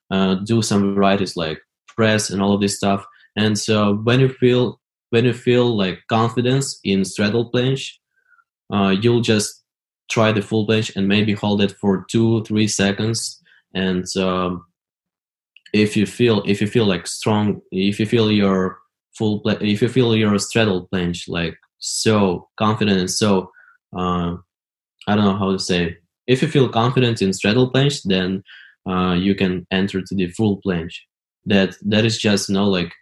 [0.10, 4.30] uh, do some varieties like press and all of this stuff and so when you
[4.30, 7.91] feel when you feel like confidence in straddle planche,
[8.74, 9.63] uh, you'll just
[10.10, 13.41] try the full planche and maybe hold it for two three seconds.
[13.74, 14.65] And um,
[15.74, 18.80] if you feel if you feel like strong, if you feel your
[19.17, 23.52] full pla- if you feel your straddle planche like so confident and so
[23.98, 24.36] uh,
[25.08, 28.44] I don't know how to say if you feel confident in straddle planche, then
[28.89, 30.98] uh, you can enter to the full planche.
[31.46, 32.94] That that is just you know like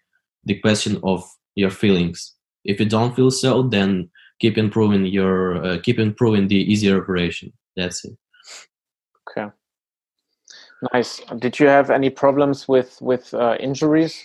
[0.46, 1.24] the question of
[1.56, 2.36] your feelings.
[2.66, 7.54] If you don't feel so, then keep improving your uh, keep improving the easier operation.
[7.76, 8.18] That's it.
[9.30, 9.50] Okay.
[10.94, 11.22] Nice.
[11.40, 14.24] Did you have any problems with with uh, injuries?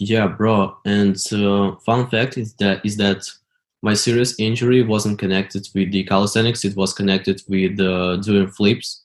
[0.00, 0.76] Yeah, bro.
[0.84, 3.28] And uh, fun fact is that is that
[3.82, 6.64] my serious injury wasn't connected with the calisthenics.
[6.64, 9.04] It was connected with uh, doing flips.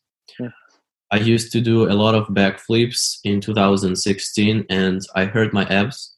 [1.14, 5.64] I used to do a lot of back flips in 2016, and I hurt my
[5.66, 6.16] abs,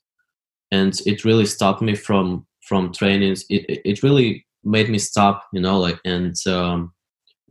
[0.72, 3.44] and it really stopped me from from trainings.
[3.50, 6.94] It it really made me stop, you know, like and um,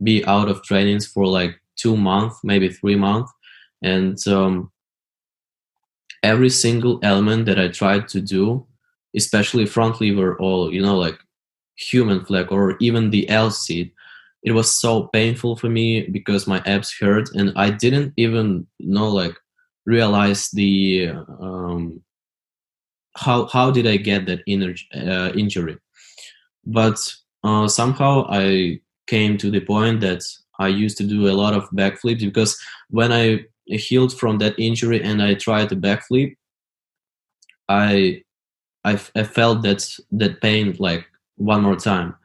[0.01, 3.31] be out of trainings for like two months, maybe three months,
[3.83, 4.71] and um,
[6.23, 8.65] every single element that I tried to do,
[9.15, 11.19] especially front lever or you know like
[11.75, 13.91] human flag or even the L sit,
[14.45, 19.09] it was so painful for me because my abs hurt and I didn't even know
[19.09, 19.35] like
[19.87, 21.09] realize the
[21.41, 22.01] um,
[23.17, 24.41] how how did I get that
[24.93, 25.77] uh, injury,
[26.63, 26.99] but
[27.43, 30.23] uh, somehow I came to the point that
[30.59, 32.57] I used to do a lot of backflips because
[32.89, 36.35] when I healed from that injury and I tried the backflip,
[37.67, 38.21] I,
[38.83, 41.05] I, I felt that that pain like
[41.37, 42.15] one more time.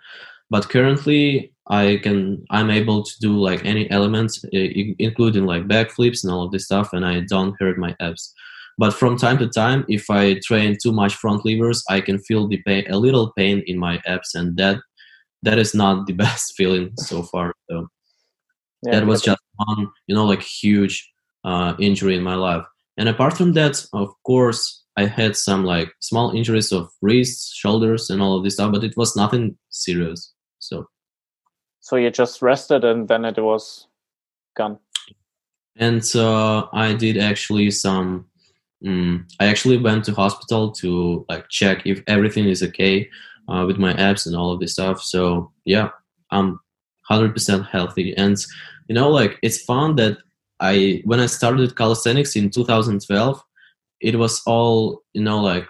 [0.51, 6.33] But currently, I can I'm able to do like any elements, including like backflips and
[6.33, 8.35] all of this stuff, and I don't hurt my abs.
[8.77, 12.49] But from time to time, if I train too much front levers, I can feel
[12.49, 14.79] the pain, a little pain in my abs, and that
[15.43, 17.55] that is not the best feeling so far.
[17.71, 17.89] So
[18.83, 21.09] yeah, that was just one, you know, like huge
[21.45, 22.65] uh, injury in my life.
[22.97, 28.11] And apart from that, of course, I had some like small injuries of wrists, shoulders,
[28.11, 30.33] and all of this stuff, but it was nothing serious.
[30.59, 30.87] So,
[31.81, 33.87] so you just rested, and then it was
[34.57, 34.79] gone.
[35.77, 38.27] And uh, I did actually some.
[38.87, 43.11] Um, I actually went to hospital to like check if everything is okay
[43.49, 45.03] uh, with my abs and all of this stuff.
[45.03, 45.91] So yeah,
[46.31, 46.59] I'm
[47.11, 48.39] 100% healthy, and
[48.91, 50.19] you know like it's fun that
[50.59, 53.43] i when i started calisthenics in 2012
[54.01, 55.67] it was all you know like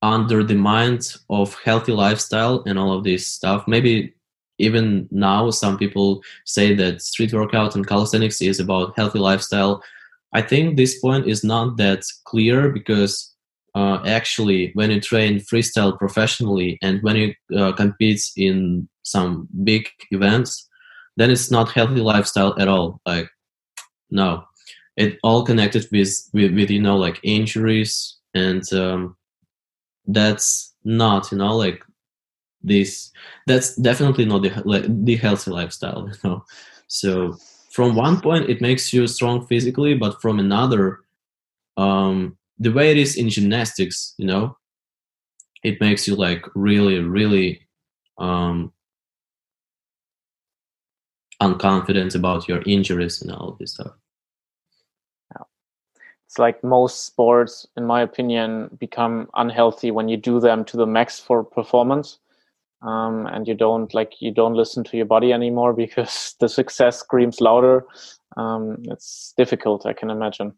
[0.00, 4.14] under the mind of healthy lifestyle and all of this stuff maybe
[4.58, 9.82] even now some people say that street workout and calisthenics is about healthy lifestyle.
[10.32, 13.32] I think this point is not that clear because
[13.74, 19.88] uh, actually when you train freestyle professionally and when you uh, compete in some big
[20.10, 20.68] events
[21.16, 23.28] then it's not healthy lifestyle at all like
[24.10, 24.44] no.
[24.96, 29.16] It all connected with with, with you know like injuries and um,
[30.06, 31.82] that's not you know like
[32.66, 33.12] this
[33.46, 34.50] that's definitely not the
[35.04, 36.44] the healthy lifestyle you know
[36.88, 37.34] so
[37.70, 41.00] from one point it makes you strong physically but from another
[41.76, 44.56] um the way it is in gymnastics you know
[45.62, 47.60] it makes you like really really
[48.18, 48.72] um
[51.40, 53.92] unconfident about your injuries and all this stuff.
[56.26, 60.86] It's like most sports, in my opinion, become unhealthy when you do them to the
[60.86, 62.18] max for performance.
[62.82, 67.00] Um, and you don't like you don't listen to your body anymore because the success
[67.00, 67.84] screams louder.
[68.36, 70.52] Um, it's difficult, I can imagine.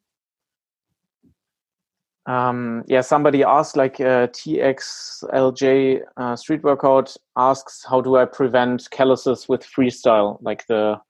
[2.26, 8.86] Um, yeah, somebody asked like uh, TXLJ uh, Street Workout asks, how do I prevent
[8.90, 11.00] calluses with freestyle, like the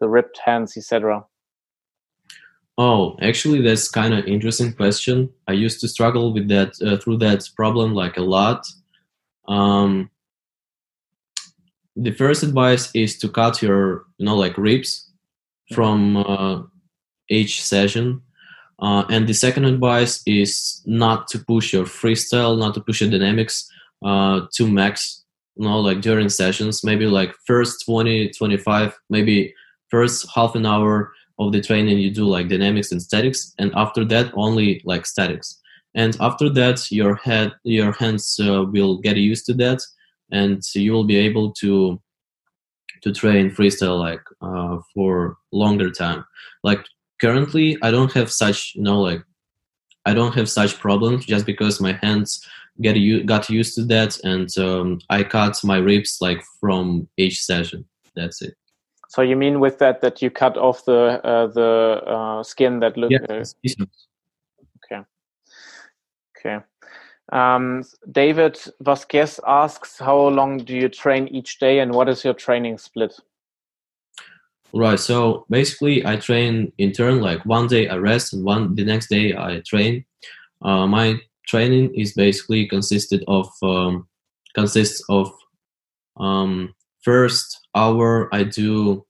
[0.00, 1.24] the ripped hands, etc.
[2.78, 5.30] Oh, actually, that's kind of interesting question.
[5.48, 8.66] I used to struggle with that uh, through that problem like a lot.
[9.48, 10.10] Um,
[11.96, 15.10] the first advice is to cut your, you know, like ribs
[15.72, 16.62] from uh,
[17.28, 18.22] each session
[18.78, 23.10] uh, and the second advice is not to push your freestyle, not to push your
[23.10, 23.68] dynamics
[24.04, 25.24] uh, to max.
[25.56, 29.54] You know, like during sessions, maybe like first 20, 25, maybe
[29.88, 34.04] first half an hour of the training you do like dynamics and statics, and after
[34.04, 35.58] that only like statics.
[35.94, 39.80] And after that, your head, your hands uh, will get used to that,
[40.30, 42.00] and you will be able to
[43.02, 46.24] to train freestyle like uh, for longer time.
[46.62, 46.84] Like
[47.20, 49.22] currently i don't have such you know like
[50.04, 52.46] i don't have such problems just because my hands
[52.82, 57.42] get you got used to that and um, i cut my ribs like from each
[57.42, 57.84] session.
[58.14, 58.54] That's it.
[59.08, 62.96] So you mean with that that you cut off the uh, the uh, skin that
[62.96, 63.44] look yeah, uh,
[64.84, 65.02] okay.
[66.36, 66.58] Okay
[67.32, 72.34] Um, David Vasquez asks, how long do you train each day and what is your
[72.34, 73.18] training split?
[74.72, 74.98] Right.
[75.00, 77.20] So basically, I train in turn.
[77.20, 80.04] Like one day I rest, and one the next day I train.
[80.60, 84.06] Uh, my training is basically consisted of um,
[84.54, 85.32] consists of
[86.18, 89.06] um, first hour I do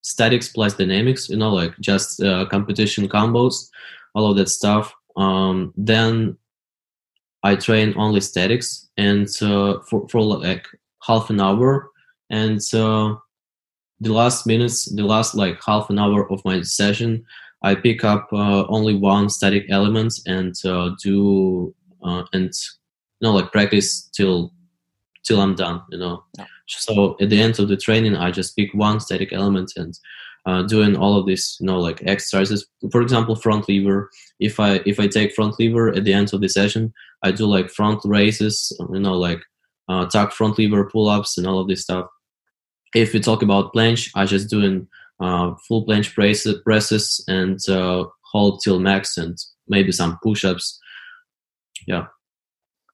[0.00, 1.28] statics plus dynamics.
[1.28, 3.68] You know, like just uh, competition combos,
[4.14, 4.92] all of that stuff.
[5.16, 6.36] Um, then
[7.46, 10.66] I train only statics, and uh, for for like
[11.08, 11.90] half an hour,
[12.28, 13.14] and uh,
[14.00, 17.24] the last minutes, the last like half an hour of my session,
[17.62, 21.72] I pick up uh, only one static element and uh, do
[22.02, 22.50] uh, and
[23.20, 24.52] you know like practice till
[25.22, 25.82] till I'm done.
[25.92, 26.46] You know, yeah.
[26.66, 29.94] so at the end of the training, I just pick one static element and
[30.46, 32.66] uh, doing all of this, you know, like exercises.
[32.90, 34.10] For example, front lever.
[34.40, 36.92] If I if I take front lever at the end of the session,
[37.22, 38.72] I do like front raises.
[38.92, 39.40] You know, like
[39.88, 42.06] uh, tuck front lever pull ups and all of this stuff
[42.96, 44.88] if we talk about planche, I just doing
[45.20, 49.36] uh, full planche presses, presses and uh, hold till max and
[49.68, 50.80] maybe some push-ups.
[51.86, 52.06] Yeah.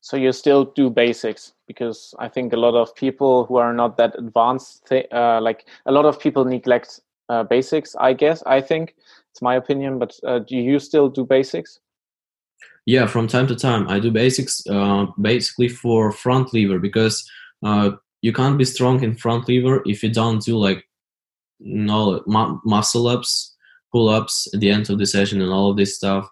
[0.00, 3.96] So you still do basics because I think a lot of people who are not
[3.98, 7.00] that advanced, uh, like a lot of people neglect
[7.32, 7.96] uh, basics.
[7.98, 8.94] I guess I think
[9.30, 11.80] it's my opinion, but uh, do you still do basics?
[12.86, 17.24] Yeah, from time to time I do basics, uh, basically for front lever because
[18.22, 20.84] you can't be strong in front lever if you don't do like
[21.60, 23.54] mu- muscle ups
[23.90, 26.28] pull ups at the end of the session and all of this stuff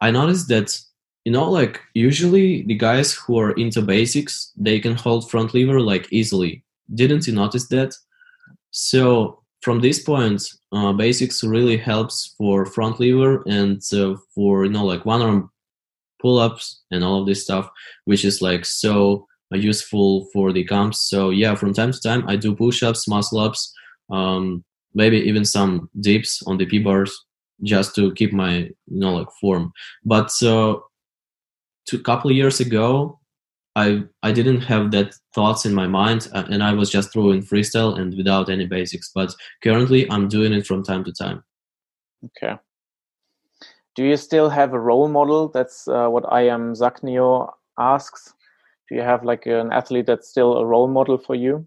[0.00, 0.78] i noticed that
[1.24, 5.80] you know like usually the guys who are into basics they can hold front lever
[5.80, 6.62] like easily
[6.94, 7.94] didn't you notice that
[8.70, 10.40] so from this point
[10.70, 15.50] uh, basics really helps for front lever and uh, for you know like one arm
[16.22, 17.68] pull ups and all of this stuff
[18.04, 21.08] which is like so useful for the comps.
[21.08, 23.72] So yeah, from time to time I do push-ups, muscle-ups,
[24.10, 24.64] um,
[24.94, 27.12] maybe even some dips on the P bars
[27.62, 29.72] just to keep my you know like form.
[30.04, 30.76] But uh,
[31.92, 33.15] a couple years ago,
[33.76, 37.42] I I didn't have that thoughts in my mind, uh, and I was just throwing
[37.42, 39.12] freestyle and without any basics.
[39.14, 41.44] But currently, I'm doing it from time to time.
[42.24, 42.56] Okay.
[43.94, 45.48] Do you still have a role model?
[45.48, 48.34] That's uh, what I am Zaknio asks
[48.88, 51.66] do you have like an athlete that's still a role model for you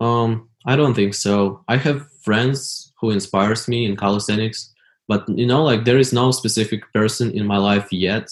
[0.00, 4.72] um i don't think so i have friends who inspires me in calisthenics
[5.08, 8.30] but you know like there is no specific person in my life yet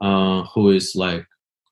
[0.00, 1.26] uh who is like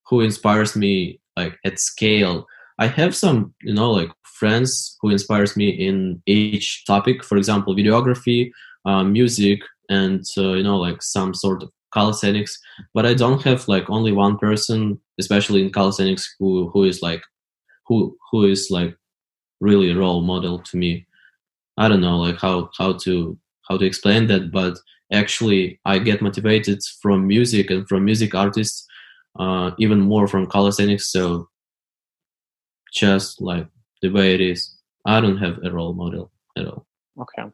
[0.08, 2.46] who inspires me like at scale.
[2.78, 7.74] I have some you know like friends who inspires me in each topic for example
[7.74, 8.50] videography
[8.84, 9.60] uh, music
[9.90, 12.56] and uh, you know like some sort of calisthenics
[12.94, 17.22] but i don't have like only one person especially in calisthenics who who is like
[17.88, 18.94] who who is like
[19.60, 21.06] really a role model to me.
[21.76, 24.78] I don't know like how how to how to explain that but
[25.12, 28.86] actually i get motivated from music and from music artists
[29.38, 31.48] uh, even more from calisthenics so
[32.92, 33.66] just like
[34.02, 36.86] the way it is i don't have a role model at all
[37.20, 37.44] okay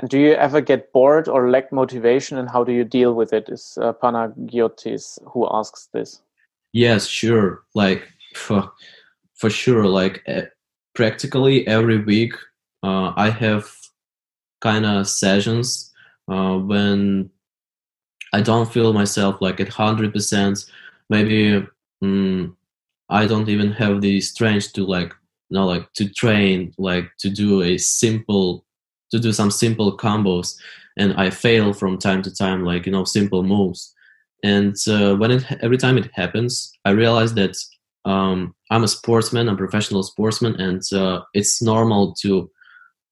[0.00, 3.34] and do you ever get bored or lack motivation, and how do you deal with
[3.34, 3.50] it?
[3.50, 6.22] Is uh, Panagiotis who asks this?
[6.72, 7.62] Yes, sure.
[7.74, 8.72] Like for,
[9.34, 9.84] for sure.
[9.84, 10.42] Like uh,
[10.94, 12.32] practically every week,
[12.82, 13.70] uh, I have
[14.62, 15.89] kind of sessions
[16.30, 17.30] uh, when
[18.32, 20.64] I don't feel myself like at hundred percent.
[21.10, 21.66] Maybe
[22.02, 22.56] um,
[23.08, 25.12] I don't even have the strength to like,
[25.48, 28.64] you know, like to train, like to do a simple
[29.10, 30.56] to do some simple combos
[30.96, 33.94] and i fail from time to time like you know simple moves
[34.42, 37.56] and uh, when it every time it happens i realize that
[38.04, 42.50] um, i'm a sportsman i'm a professional sportsman and uh, it's normal to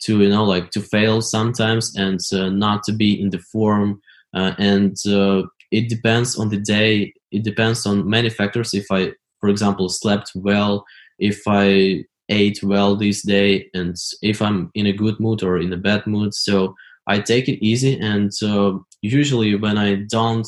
[0.01, 4.01] to you know like to fail sometimes and uh, not to be in the form
[4.35, 8.75] uh, and uh, it depends on the day it depends on many factors.
[8.75, 10.85] If i for example slept well
[11.19, 15.73] if i ate well this day and if i'm in a good mood or in
[15.73, 16.35] a bad mood.
[16.35, 16.75] So
[17.07, 20.47] i take it easy and uh, usually when i don't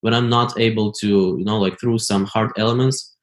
[0.00, 3.14] when i'm not able to you know like through some hard elements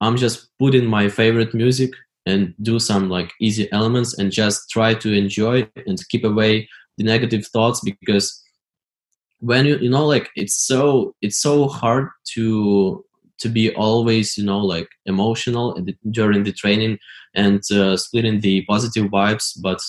[0.00, 1.90] i'm just putting my favorite music
[2.26, 6.68] and do some like easy elements and just try to enjoy and keep away
[6.98, 8.42] the negative thoughts because
[9.40, 13.04] when you you know like it's so it's so hard to
[13.38, 15.78] to be always you know like emotional
[16.10, 16.98] during the training
[17.34, 19.80] and uh, splitting the positive vibes but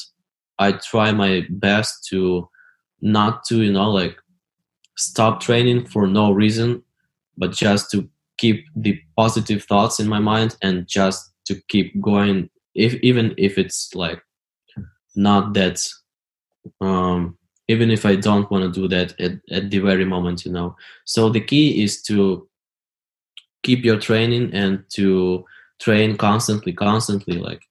[0.59, 2.47] i try my best to
[3.01, 4.15] not to you know like
[4.97, 6.81] stop training for no reason
[7.37, 8.07] but just to
[8.37, 13.57] keep the positive thoughts in my mind and just to keep going if even if
[13.57, 14.21] it's like
[15.15, 15.77] not that
[16.79, 17.37] um
[17.67, 20.75] even if i don't want to do that at, at the very moment you know.
[21.05, 22.47] So the key is to
[23.63, 25.45] keep your training and to
[25.79, 27.61] train constantly constantly like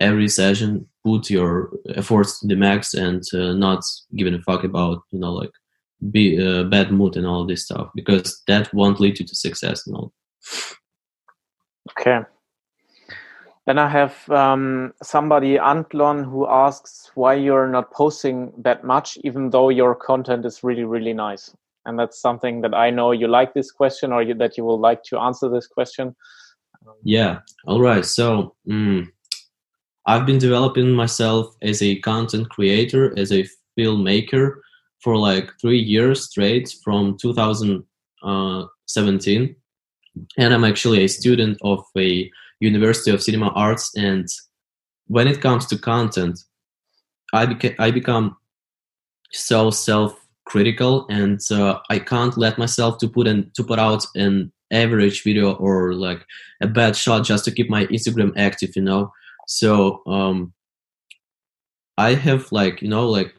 [0.00, 3.82] every session put your efforts to the max and uh, not
[4.14, 5.52] giving a fuck about you know like
[6.10, 9.86] be uh, bad mood and all this stuff because that won't lead you to success
[9.86, 10.12] and all
[11.98, 12.20] okay
[13.66, 19.50] then i have um, somebody antlon who asks why you're not posting that much even
[19.50, 21.54] though your content is really really nice.
[21.84, 24.80] And that's something that i know you like this question or you, that you will
[24.80, 26.16] like to answer this question.
[27.04, 27.38] Yeah.
[27.64, 28.04] All right.
[28.04, 29.06] So mm,
[30.06, 33.46] i've been developing myself as a content creator as a
[33.78, 34.60] filmmaker
[35.00, 39.56] for like three years straight from 2017
[40.38, 42.30] and i'm actually a student of a
[42.60, 44.26] university of cinema arts and
[45.08, 46.38] when it comes to content
[47.32, 48.36] i, beca- I become
[49.32, 54.06] so self critical and uh, i can't let myself to put in to put out
[54.14, 56.24] an average video or like
[56.60, 59.12] a bad shot just to keep my instagram active you know?
[59.46, 60.52] So um
[61.98, 63.34] i have like you know like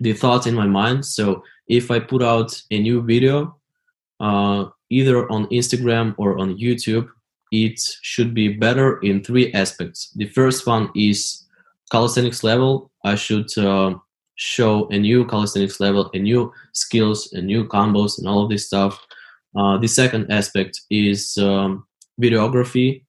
[0.00, 1.06] the thoughts in my mind.
[1.06, 3.56] So if i put out a new video
[4.20, 7.08] uh either on instagram or on youtube
[7.52, 11.46] it should be better in three aspects the first one is
[11.92, 13.94] calisthenics level i should uh,
[14.42, 18.66] show a new calisthenics level, a new skills, a new combos, and all of this
[18.66, 19.00] stuff.
[19.56, 21.86] Uh, the second aspect is um,
[22.20, 23.04] videography,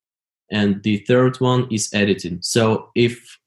[0.52, 2.38] and the third one is editing.
[2.42, 3.40] So if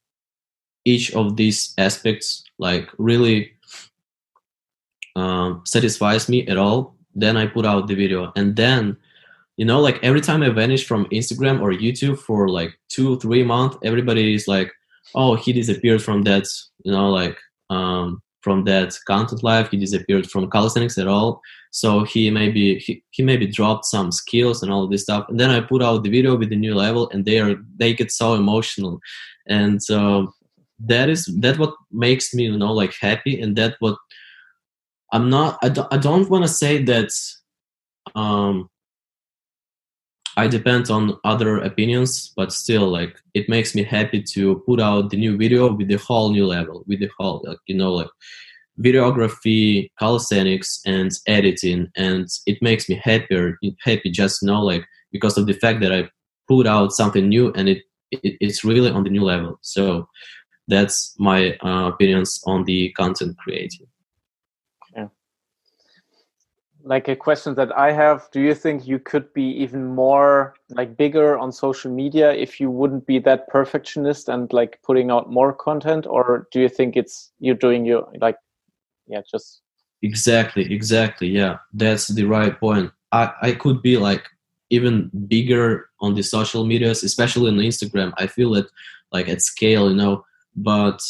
[0.84, 3.53] each of these aspects like really
[5.14, 8.97] um, satisfies me at all, then I put out the video, and then
[9.57, 13.42] you know like every time I vanish from Instagram or YouTube for like two three
[13.42, 14.72] months, everybody is like,
[15.14, 16.44] oh he disappeared from that
[16.84, 17.38] you know like
[17.70, 19.70] um, from that content life.
[19.70, 21.40] He disappeared from calisthenics at all.
[21.72, 25.26] So he maybe he, he maybe dropped some skills and all this stuff.
[25.28, 27.92] And then I put out the video with the new level, and they are they
[27.92, 29.00] get so emotional,
[29.48, 30.26] and uh,
[30.78, 33.96] that is that what makes me you know like happy, and that what
[35.12, 35.59] I'm not.
[35.62, 37.11] I don't, I don't want to say that.
[38.14, 38.70] Um,
[40.37, 45.11] I depend on other opinions, but still, like it makes me happy to put out
[45.11, 48.11] the new video with the whole new level, with the whole, like you know, like
[48.78, 55.47] videography, calisthenics, and editing, and it makes me happier, happy just know, like because of
[55.47, 56.11] the fact that I
[56.49, 59.59] put out something new and it, it it's really on the new level.
[59.62, 60.09] So
[60.68, 63.87] that's my uh, opinions on the content creating
[66.87, 68.28] like a question that I have.
[68.30, 72.70] Do you think you could be even more like bigger on social media if you
[72.70, 77.32] wouldn't be that perfectionist and like putting out more content, or do you think it's
[77.41, 78.37] you're doing your like,
[79.09, 79.62] yeah, just
[80.03, 82.93] exactly, exactly, yeah, that's the right point.
[83.11, 84.24] I I could be like
[84.70, 88.12] even bigger on the social medias, especially on Instagram.
[88.16, 88.66] I feel it
[89.11, 90.24] like at scale, you know,
[90.55, 91.01] but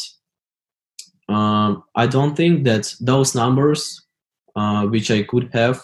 [1.29, 4.06] um, I don't think that those numbers
[4.57, 5.81] uh, which I could have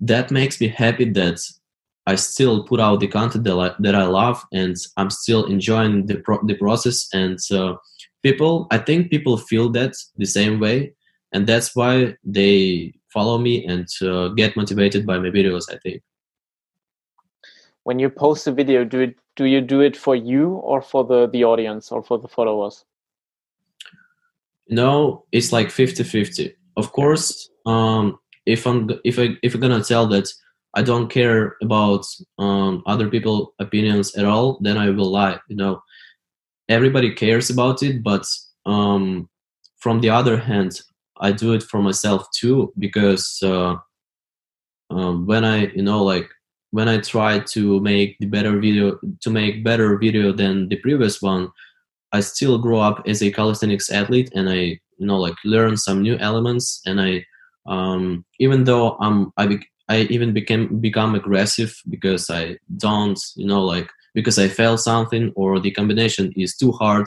[0.00, 1.40] that makes me happy that
[2.08, 6.06] I still put out the content that I, that I love, and I'm still enjoying
[6.06, 7.06] the pro- the process.
[7.12, 7.74] And uh,
[8.22, 10.94] people, I think people feel that the same way,
[11.34, 15.70] and that's why they follow me and uh, get motivated by my videos.
[15.70, 16.00] I think.
[17.82, 21.04] When you post a video, do it, do you do it for you or for
[21.04, 22.86] the the audience or for the followers?
[24.70, 26.54] No, it's like 50-50.
[26.76, 30.32] Of course, um, if I'm if I if I'm gonna tell that
[30.78, 32.06] I don't care about
[32.38, 35.40] um, other people' opinions at all, then I will lie.
[35.48, 35.82] You know,
[36.68, 38.24] everybody cares about it, but
[38.64, 39.28] um,
[39.78, 40.80] from the other hand,
[41.20, 43.74] I do it for myself too because uh,
[44.90, 46.28] um, when I, you know, like
[46.70, 51.20] when I try to make the better video, to make better video than the previous
[51.20, 51.50] one,
[52.12, 56.02] I still grow up as a calisthenics athlete, and I, you know, like learn some
[56.02, 57.24] new elements, and I,
[57.66, 59.58] um, even though I'm, I,
[59.88, 65.32] I even became become aggressive because I don't, you know, like because I failed something
[65.34, 67.06] or the combination is too hard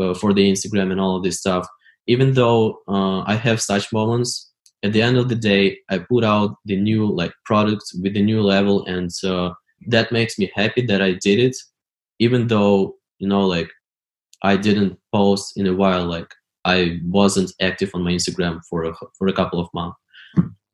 [0.00, 1.66] uh, for the Instagram and all of this stuff.
[2.06, 4.50] Even though uh, I have such moments,
[4.82, 8.22] at the end of the day, I put out the new like product with the
[8.22, 9.50] new level, and uh,
[9.88, 11.56] that makes me happy that I did it.
[12.18, 13.70] Even though you know, like
[14.42, 16.28] I didn't post in a while, like
[16.64, 19.96] I wasn't active on my Instagram for a for a couple of months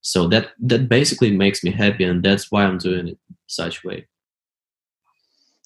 [0.02, 4.06] so that that basically makes me happy and that's why i'm doing it such way.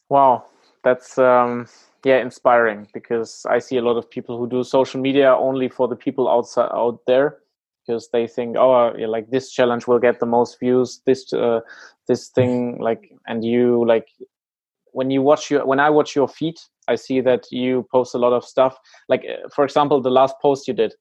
[0.09, 0.45] Wow
[0.85, 1.67] that's um
[2.05, 5.89] yeah inspiring because i see a lot of people who do social media only for
[5.89, 7.39] the people outside out there
[7.85, 11.61] because they think oh yeah, like this challenge will get the most views this uh,
[12.07, 14.09] this thing like and you like
[14.93, 16.55] when you watch your when i watch your feed
[16.87, 18.77] i see that you post a lot of stuff.
[19.09, 20.95] Like uh, for example the last post you did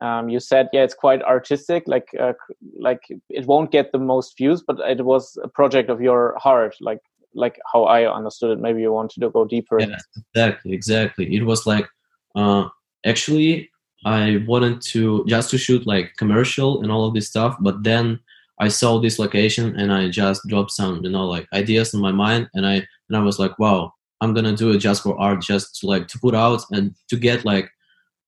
[0.00, 2.32] um, you said yeah it's quite artistic like uh,
[2.78, 6.74] like it won't get the most views but it was a project of your heart
[6.80, 7.00] like
[7.34, 8.60] like how i understood it.
[8.60, 9.78] Maybe you wanted to go deeper.
[9.78, 9.96] Yeah,
[10.34, 11.36] exactly exactly.
[11.36, 11.86] It was like
[12.34, 12.68] uh,
[13.06, 13.70] actually
[14.04, 18.18] i wanted to just to shoot like commercial and all of this stuff but then
[18.58, 22.12] i saw this location and i just dropped some you know like ideas in my
[22.12, 25.40] mind and i and i was like wow i'm gonna do it just for art
[25.42, 27.70] just to like to put out and to get like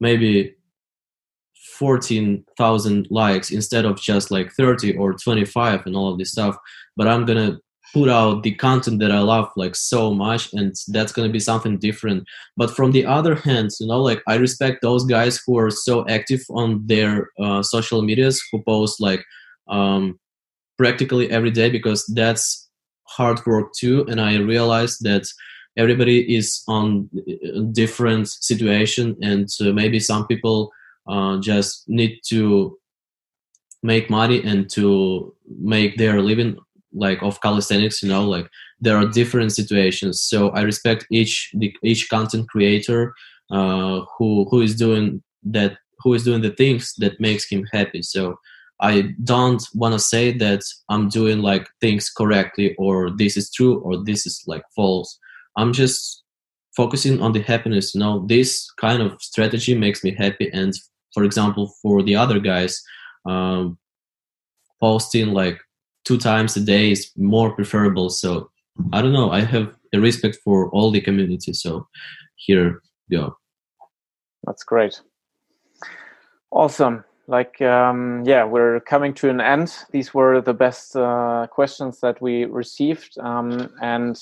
[0.01, 0.55] maybe
[1.79, 6.57] 14,000 likes instead of just like 30 or 25 and all of this stuff.
[6.97, 7.59] But I'm gonna
[7.93, 11.79] put out the content that I love like so much, and that's gonna be something
[11.79, 12.25] different.
[12.57, 16.07] But from the other hand, you know, like I respect those guys who are so
[16.09, 19.25] active on their uh, social medias, who post like
[19.69, 20.19] um,
[20.79, 22.69] practically every day because that's
[23.05, 24.07] hard work too.
[24.09, 25.27] And I realized that
[25.77, 27.09] everybody is on
[27.57, 30.71] a different situation, and uh, maybe some people
[31.07, 32.79] uh, just need to
[33.83, 36.57] make money and to make their living
[36.95, 38.49] like of calisthenics you know like
[38.81, 40.21] there are different situations.
[40.21, 43.15] So i respect each each content creator
[43.51, 48.03] uh, who who is doing that who is doing the things that makes him happy.
[48.03, 48.37] So
[48.81, 53.79] i don't want to say that i'm doing like things correctly or this is true
[53.81, 55.19] or this is like false.
[55.57, 56.23] I'm just
[56.77, 58.25] focusing on the happiness you know?
[58.27, 60.73] This kind of strategy makes me happy and
[61.13, 62.83] for example, for the other guys,
[63.27, 63.79] um,
[64.81, 65.59] posting like
[66.05, 68.11] two times a day is more preferable.
[68.11, 68.51] So
[68.93, 69.31] I don't know.
[69.31, 71.53] I have a respect for all the community.
[71.53, 71.87] So
[72.37, 73.37] here go.
[74.45, 75.01] That's great.
[76.51, 77.05] Awesome.
[77.29, 79.75] Like, um, yeah, we're coming to an end.
[79.93, 83.17] These were the best uh, questions that we received.
[83.19, 84.21] Um, and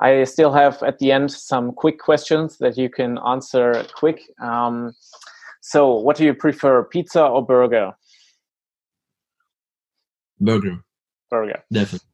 [0.00, 4.22] I still have at the end some quick questions that you can answer quick.
[4.40, 4.94] Um,
[5.66, 7.92] so, what do you prefer, pizza or burger?
[10.38, 10.78] Burger.
[11.28, 11.64] Burger.
[11.72, 12.06] Definitely.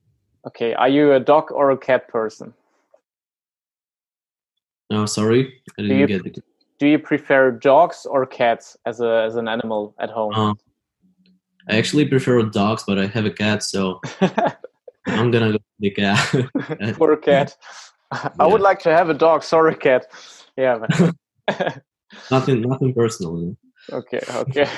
[0.47, 0.73] Okay.
[0.73, 2.55] Are you a dog or a cat person?
[4.89, 6.39] No, sorry, I didn't do you, get it.
[6.79, 10.33] Do you prefer dogs or cats as a as an animal at home?
[10.35, 10.55] Uh,
[11.69, 14.01] I actually prefer dogs, but I have a cat, so
[15.07, 16.35] I'm gonna go with the cat.
[16.81, 17.55] A cat.
[18.41, 19.43] I would like to have a dog.
[19.43, 20.07] Sorry, cat.
[20.57, 20.87] Yeah.
[22.31, 23.57] Nothing, nothing personal.
[23.91, 24.67] Okay, okay.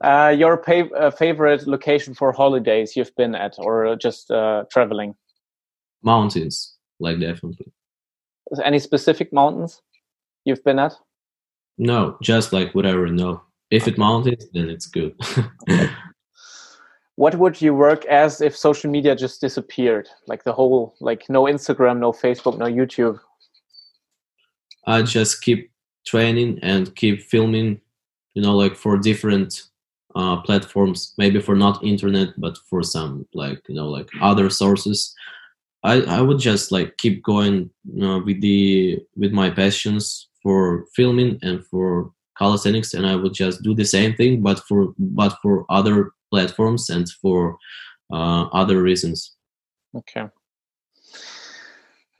[0.00, 0.62] Uh, your
[0.96, 5.12] uh, favorite location for holidays you've been at, or just uh, traveling?
[6.04, 7.72] Mountains, like definitely.
[8.64, 9.82] Any specific mountains
[10.44, 10.92] you've been at?
[11.78, 13.08] No, just like whatever.
[13.08, 13.90] No, if okay.
[13.90, 15.14] it mountains, then it's good.
[15.68, 15.90] okay.
[17.16, 20.08] What would you work as if social media just disappeared?
[20.28, 23.18] Like the whole, like no Instagram, no Facebook, no YouTube.
[24.86, 25.72] I just keep
[26.10, 27.80] training and keep filming
[28.34, 29.50] you know like for different
[30.16, 35.14] uh, platforms maybe for not internet but for some like you know like other sources.
[35.84, 40.86] I i would just like keep going you know, with the with my passions for
[40.96, 45.32] filming and for calisthenics and i would just do the same thing but for but
[45.42, 45.96] for other
[46.32, 47.56] platforms and for
[48.12, 49.18] uh, other reasons.
[50.00, 50.24] Okay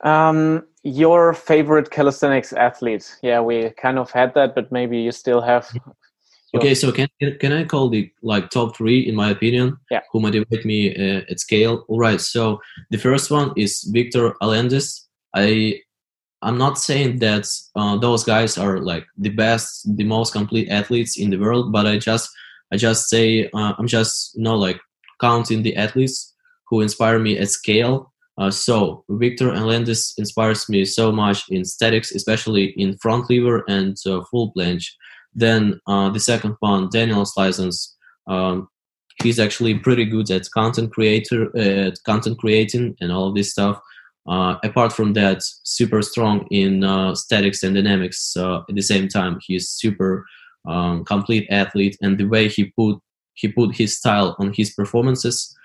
[0.03, 3.17] um, your favorite calisthenics athlete?
[3.21, 5.69] Yeah, we kind of had that, but maybe you still have.
[6.55, 7.07] Okay, so can
[7.39, 9.77] can I call the like top three in my opinion?
[9.91, 10.01] Yeah.
[10.11, 11.85] Who motivate me uh, at scale?
[11.87, 12.19] All right.
[12.19, 15.05] So the first one is Victor Alendis.
[15.35, 15.81] I
[16.41, 17.45] I'm not saying that
[17.75, 21.85] uh, those guys are like the best, the most complete athletes in the world, but
[21.85, 22.29] I just
[22.73, 24.79] I just say uh, I'm just you know like
[25.21, 26.33] counting the athletes
[26.69, 32.11] who inspire me at scale uh, so Victor Alendis inspires me so much in statics,
[32.11, 34.87] especially in front lever and uh, full planche.
[35.33, 37.93] Then uh, the second one, Daniels Laizans.
[38.27, 38.69] Um,
[39.21, 43.79] he's actually pretty good at content creator, uh, content creating, and all of this stuff.
[44.27, 48.37] Uh, apart from that, super strong in uh, statics and dynamics.
[48.37, 50.25] Uh, at the same time, he's super
[50.67, 52.99] um, complete athlete, and the way he put
[53.33, 55.55] he put his style on his performances.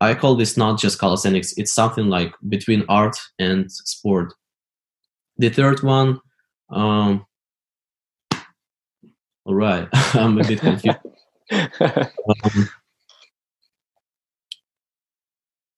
[0.00, 4.34] I call this not just calisthenics; it's something like between art and sport.
[5.38, 6.20] The third one,
[6.70, 7.26] um,
[9.44, 10.98] all right, I'm a bit confused.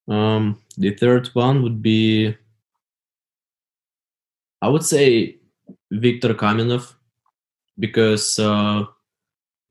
[0.07, 2.35] um, um, the third one would be,
[4.61, 5.37] I would say,
[5.91, 6.93] Viktor Kamenov,
[7.77, 8.85] because uh,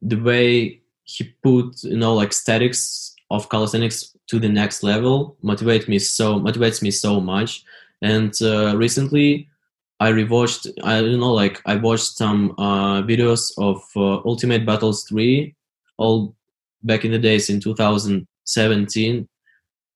[0.00, 5.88] the way he put, you know, like statics of calisthenics to the next level motivates
[5.88, 7.64] me so motivates me so much.
[8.02, 9.48] And uh, recently,
[10.00, 10.70] I rewatched.
[10.84, 15.56] I don't know, like I watched some uh, videos of uh, Ultimate Battles Three,
[15.96, 16.34] all
[16.82, 19.28] back in the days in 2017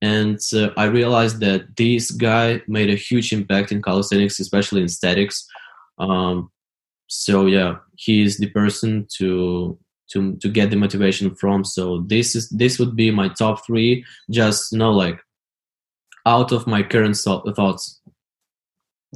[0.03, 4.89] and uh, i realized that this guy made a huge impact in calisthenics especially in
[4.89, 5.47] statics
[5.99, 6.51] um,
[7.07, 9.79] so yeah he is the person to
[10.13, 14.05] to to get the motivation from so this is this would be my top three
[14.31, 15.19] just you know like
[16.27, 18.01] out of my current thoughts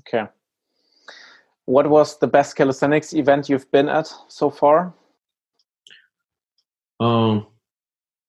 [0.01, 0.27] okay
[1.67, 4.95] what was the best calisthenics event you've been at so far
[7.01, 7.47] um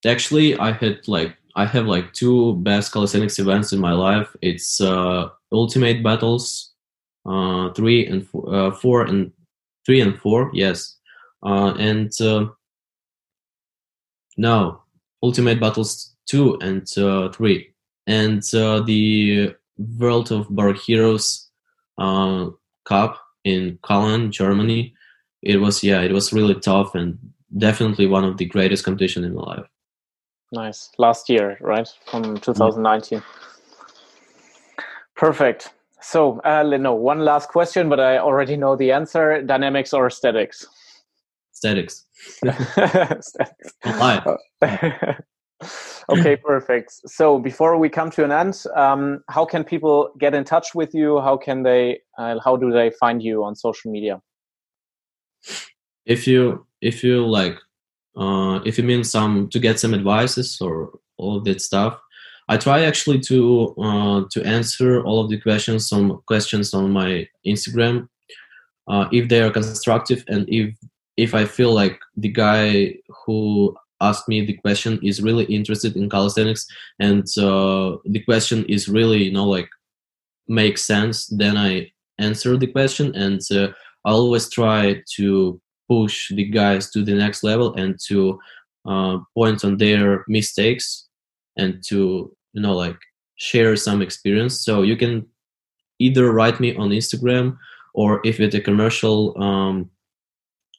[0.06, 4.30] actually i had like I have like two best calisthenics events in my life.
[4.44, 6.76] It's uh, Ultimate Battles
[7.28, 9.32] uh, three and four, uh, four and
[9.86, 10.52] three and four.
[10.54, 10.98] Yes,
[11.44, 12.46] uh, and uh,
[14.38, 14.82] no,
[15.24, 17.74] Ultimate Battles two and uh, three,
[18.06, 19.56] and the
[20.00, 21.50] World of Bar Heroes
[21.98, 24.94] Cup in Cologne, Germany.
[25.42, 27.18] It was yeah, it was really tough and
[27.58, 29.66] definitely one of the greatest competition in my life.
[30.52, 30.90] Nice.
[30.98, 31.88] Last year, right?
[32.10, 33.22] From 2019.
[35.16, 35.74] Perfect.
[36.00, 40.66] So, uh, no, one last question, but I already know the answer dynamics or statics?
[41.52, 42.06] Statics.
[46.10, 46.92] okay, perfect.
[47.06, 50.94] So, before we come to an end, um, how can people get in touch with
[50.94, 51.20] you?
[51.20, 54.22] How can they, uh, how do they find you on social media?
[56.06, 57.58] If you, if you like
[58.18, 62.00] uh, if you mean some to get some advices or all of that stuff
[62.50, 67.28] i try actually to uh, to answer all of the questions some questions on my
[67.46, 68.08] instagram
[68.88, 70.74] uh, if they are constructive and if
[71.18, 72.94] if i feel like the guy
[73.26, 76.68] who asked me the question is really interested in calisthenics
[77.00, 79.70] and uh, the question is really you know like
[80.48, 83.68] makes sense then i answer the question and uh,
[84.06, 85.60] i always try to
[85.90, 88.40] push the guys to the next level and to
[88.88, 91.08] uh, point on their mistakes
[91.58, 92.98] and to you know like
[93.38, 94.62] share some experience.
[94.64, 95.26] So you can
[96.00, 97.58] either write me on instagram
[97.94, 99.90] or if it's a commercial um,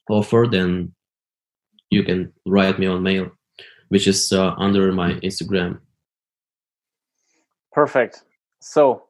[0.09, 0.93] offer then
[1.89, 3.31] you can write me on mail
[3.89, 5.79] which is uh, under my instagram
[7.71, 8.23] perfect
[8.59, 9.03] so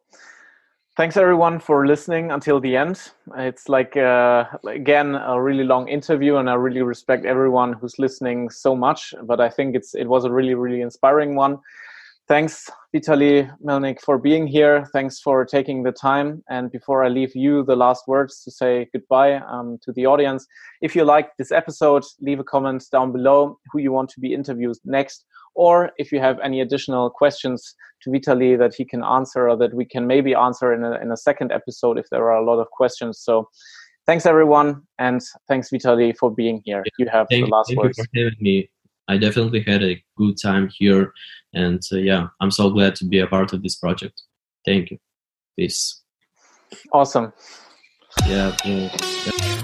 [0.99, 2.99] Thanks everyone for listening until the end.
[3.37, 8.49] It's like uh, again a really long interview, and I really respect everyone who's listening
[8.49, 9.13] so much.
[9.23, 11.59] But I think it's it was a really really inspiring one.
[12.29, 14.85] Thanks, Vitaly Melnik, for being here.
[14.93, 16.43] Thanks for taking the time.
[16.47, 20.45] And before I leave you the last words to say goodbye um, to the audience,
[20.81, 24.31] if you liked this episode, leave a comment down below who you want to be
[24.31, 25.25] interviewed next
[25.55, 29.73] or if you have any additional questions to Vitaly that he can answer or that
[29.73, 32.59] we can maybe answer in a, in a second episode if there are a lot
[32.59, 33.19] of questions.
[33.19, 33.49] So
[34.05, 36.83] thanks everyone and thanks Vitaly for being here.
[36.99, 37.99] You have thank, the last thank words.
[39.13, 39.55] You for having me.
[39.55, 41.13] I definitely had a good time here
[41.53, 44.21] and uh, yeah, I'm so glad to be a part of this project.
[44.65, 44.97] Thank you.
[45.57, 46.03] Peace.
[46.93, 47.33] Awesome.
[48.27, 48.55] yeah.
[48.65, 49.61] yeah.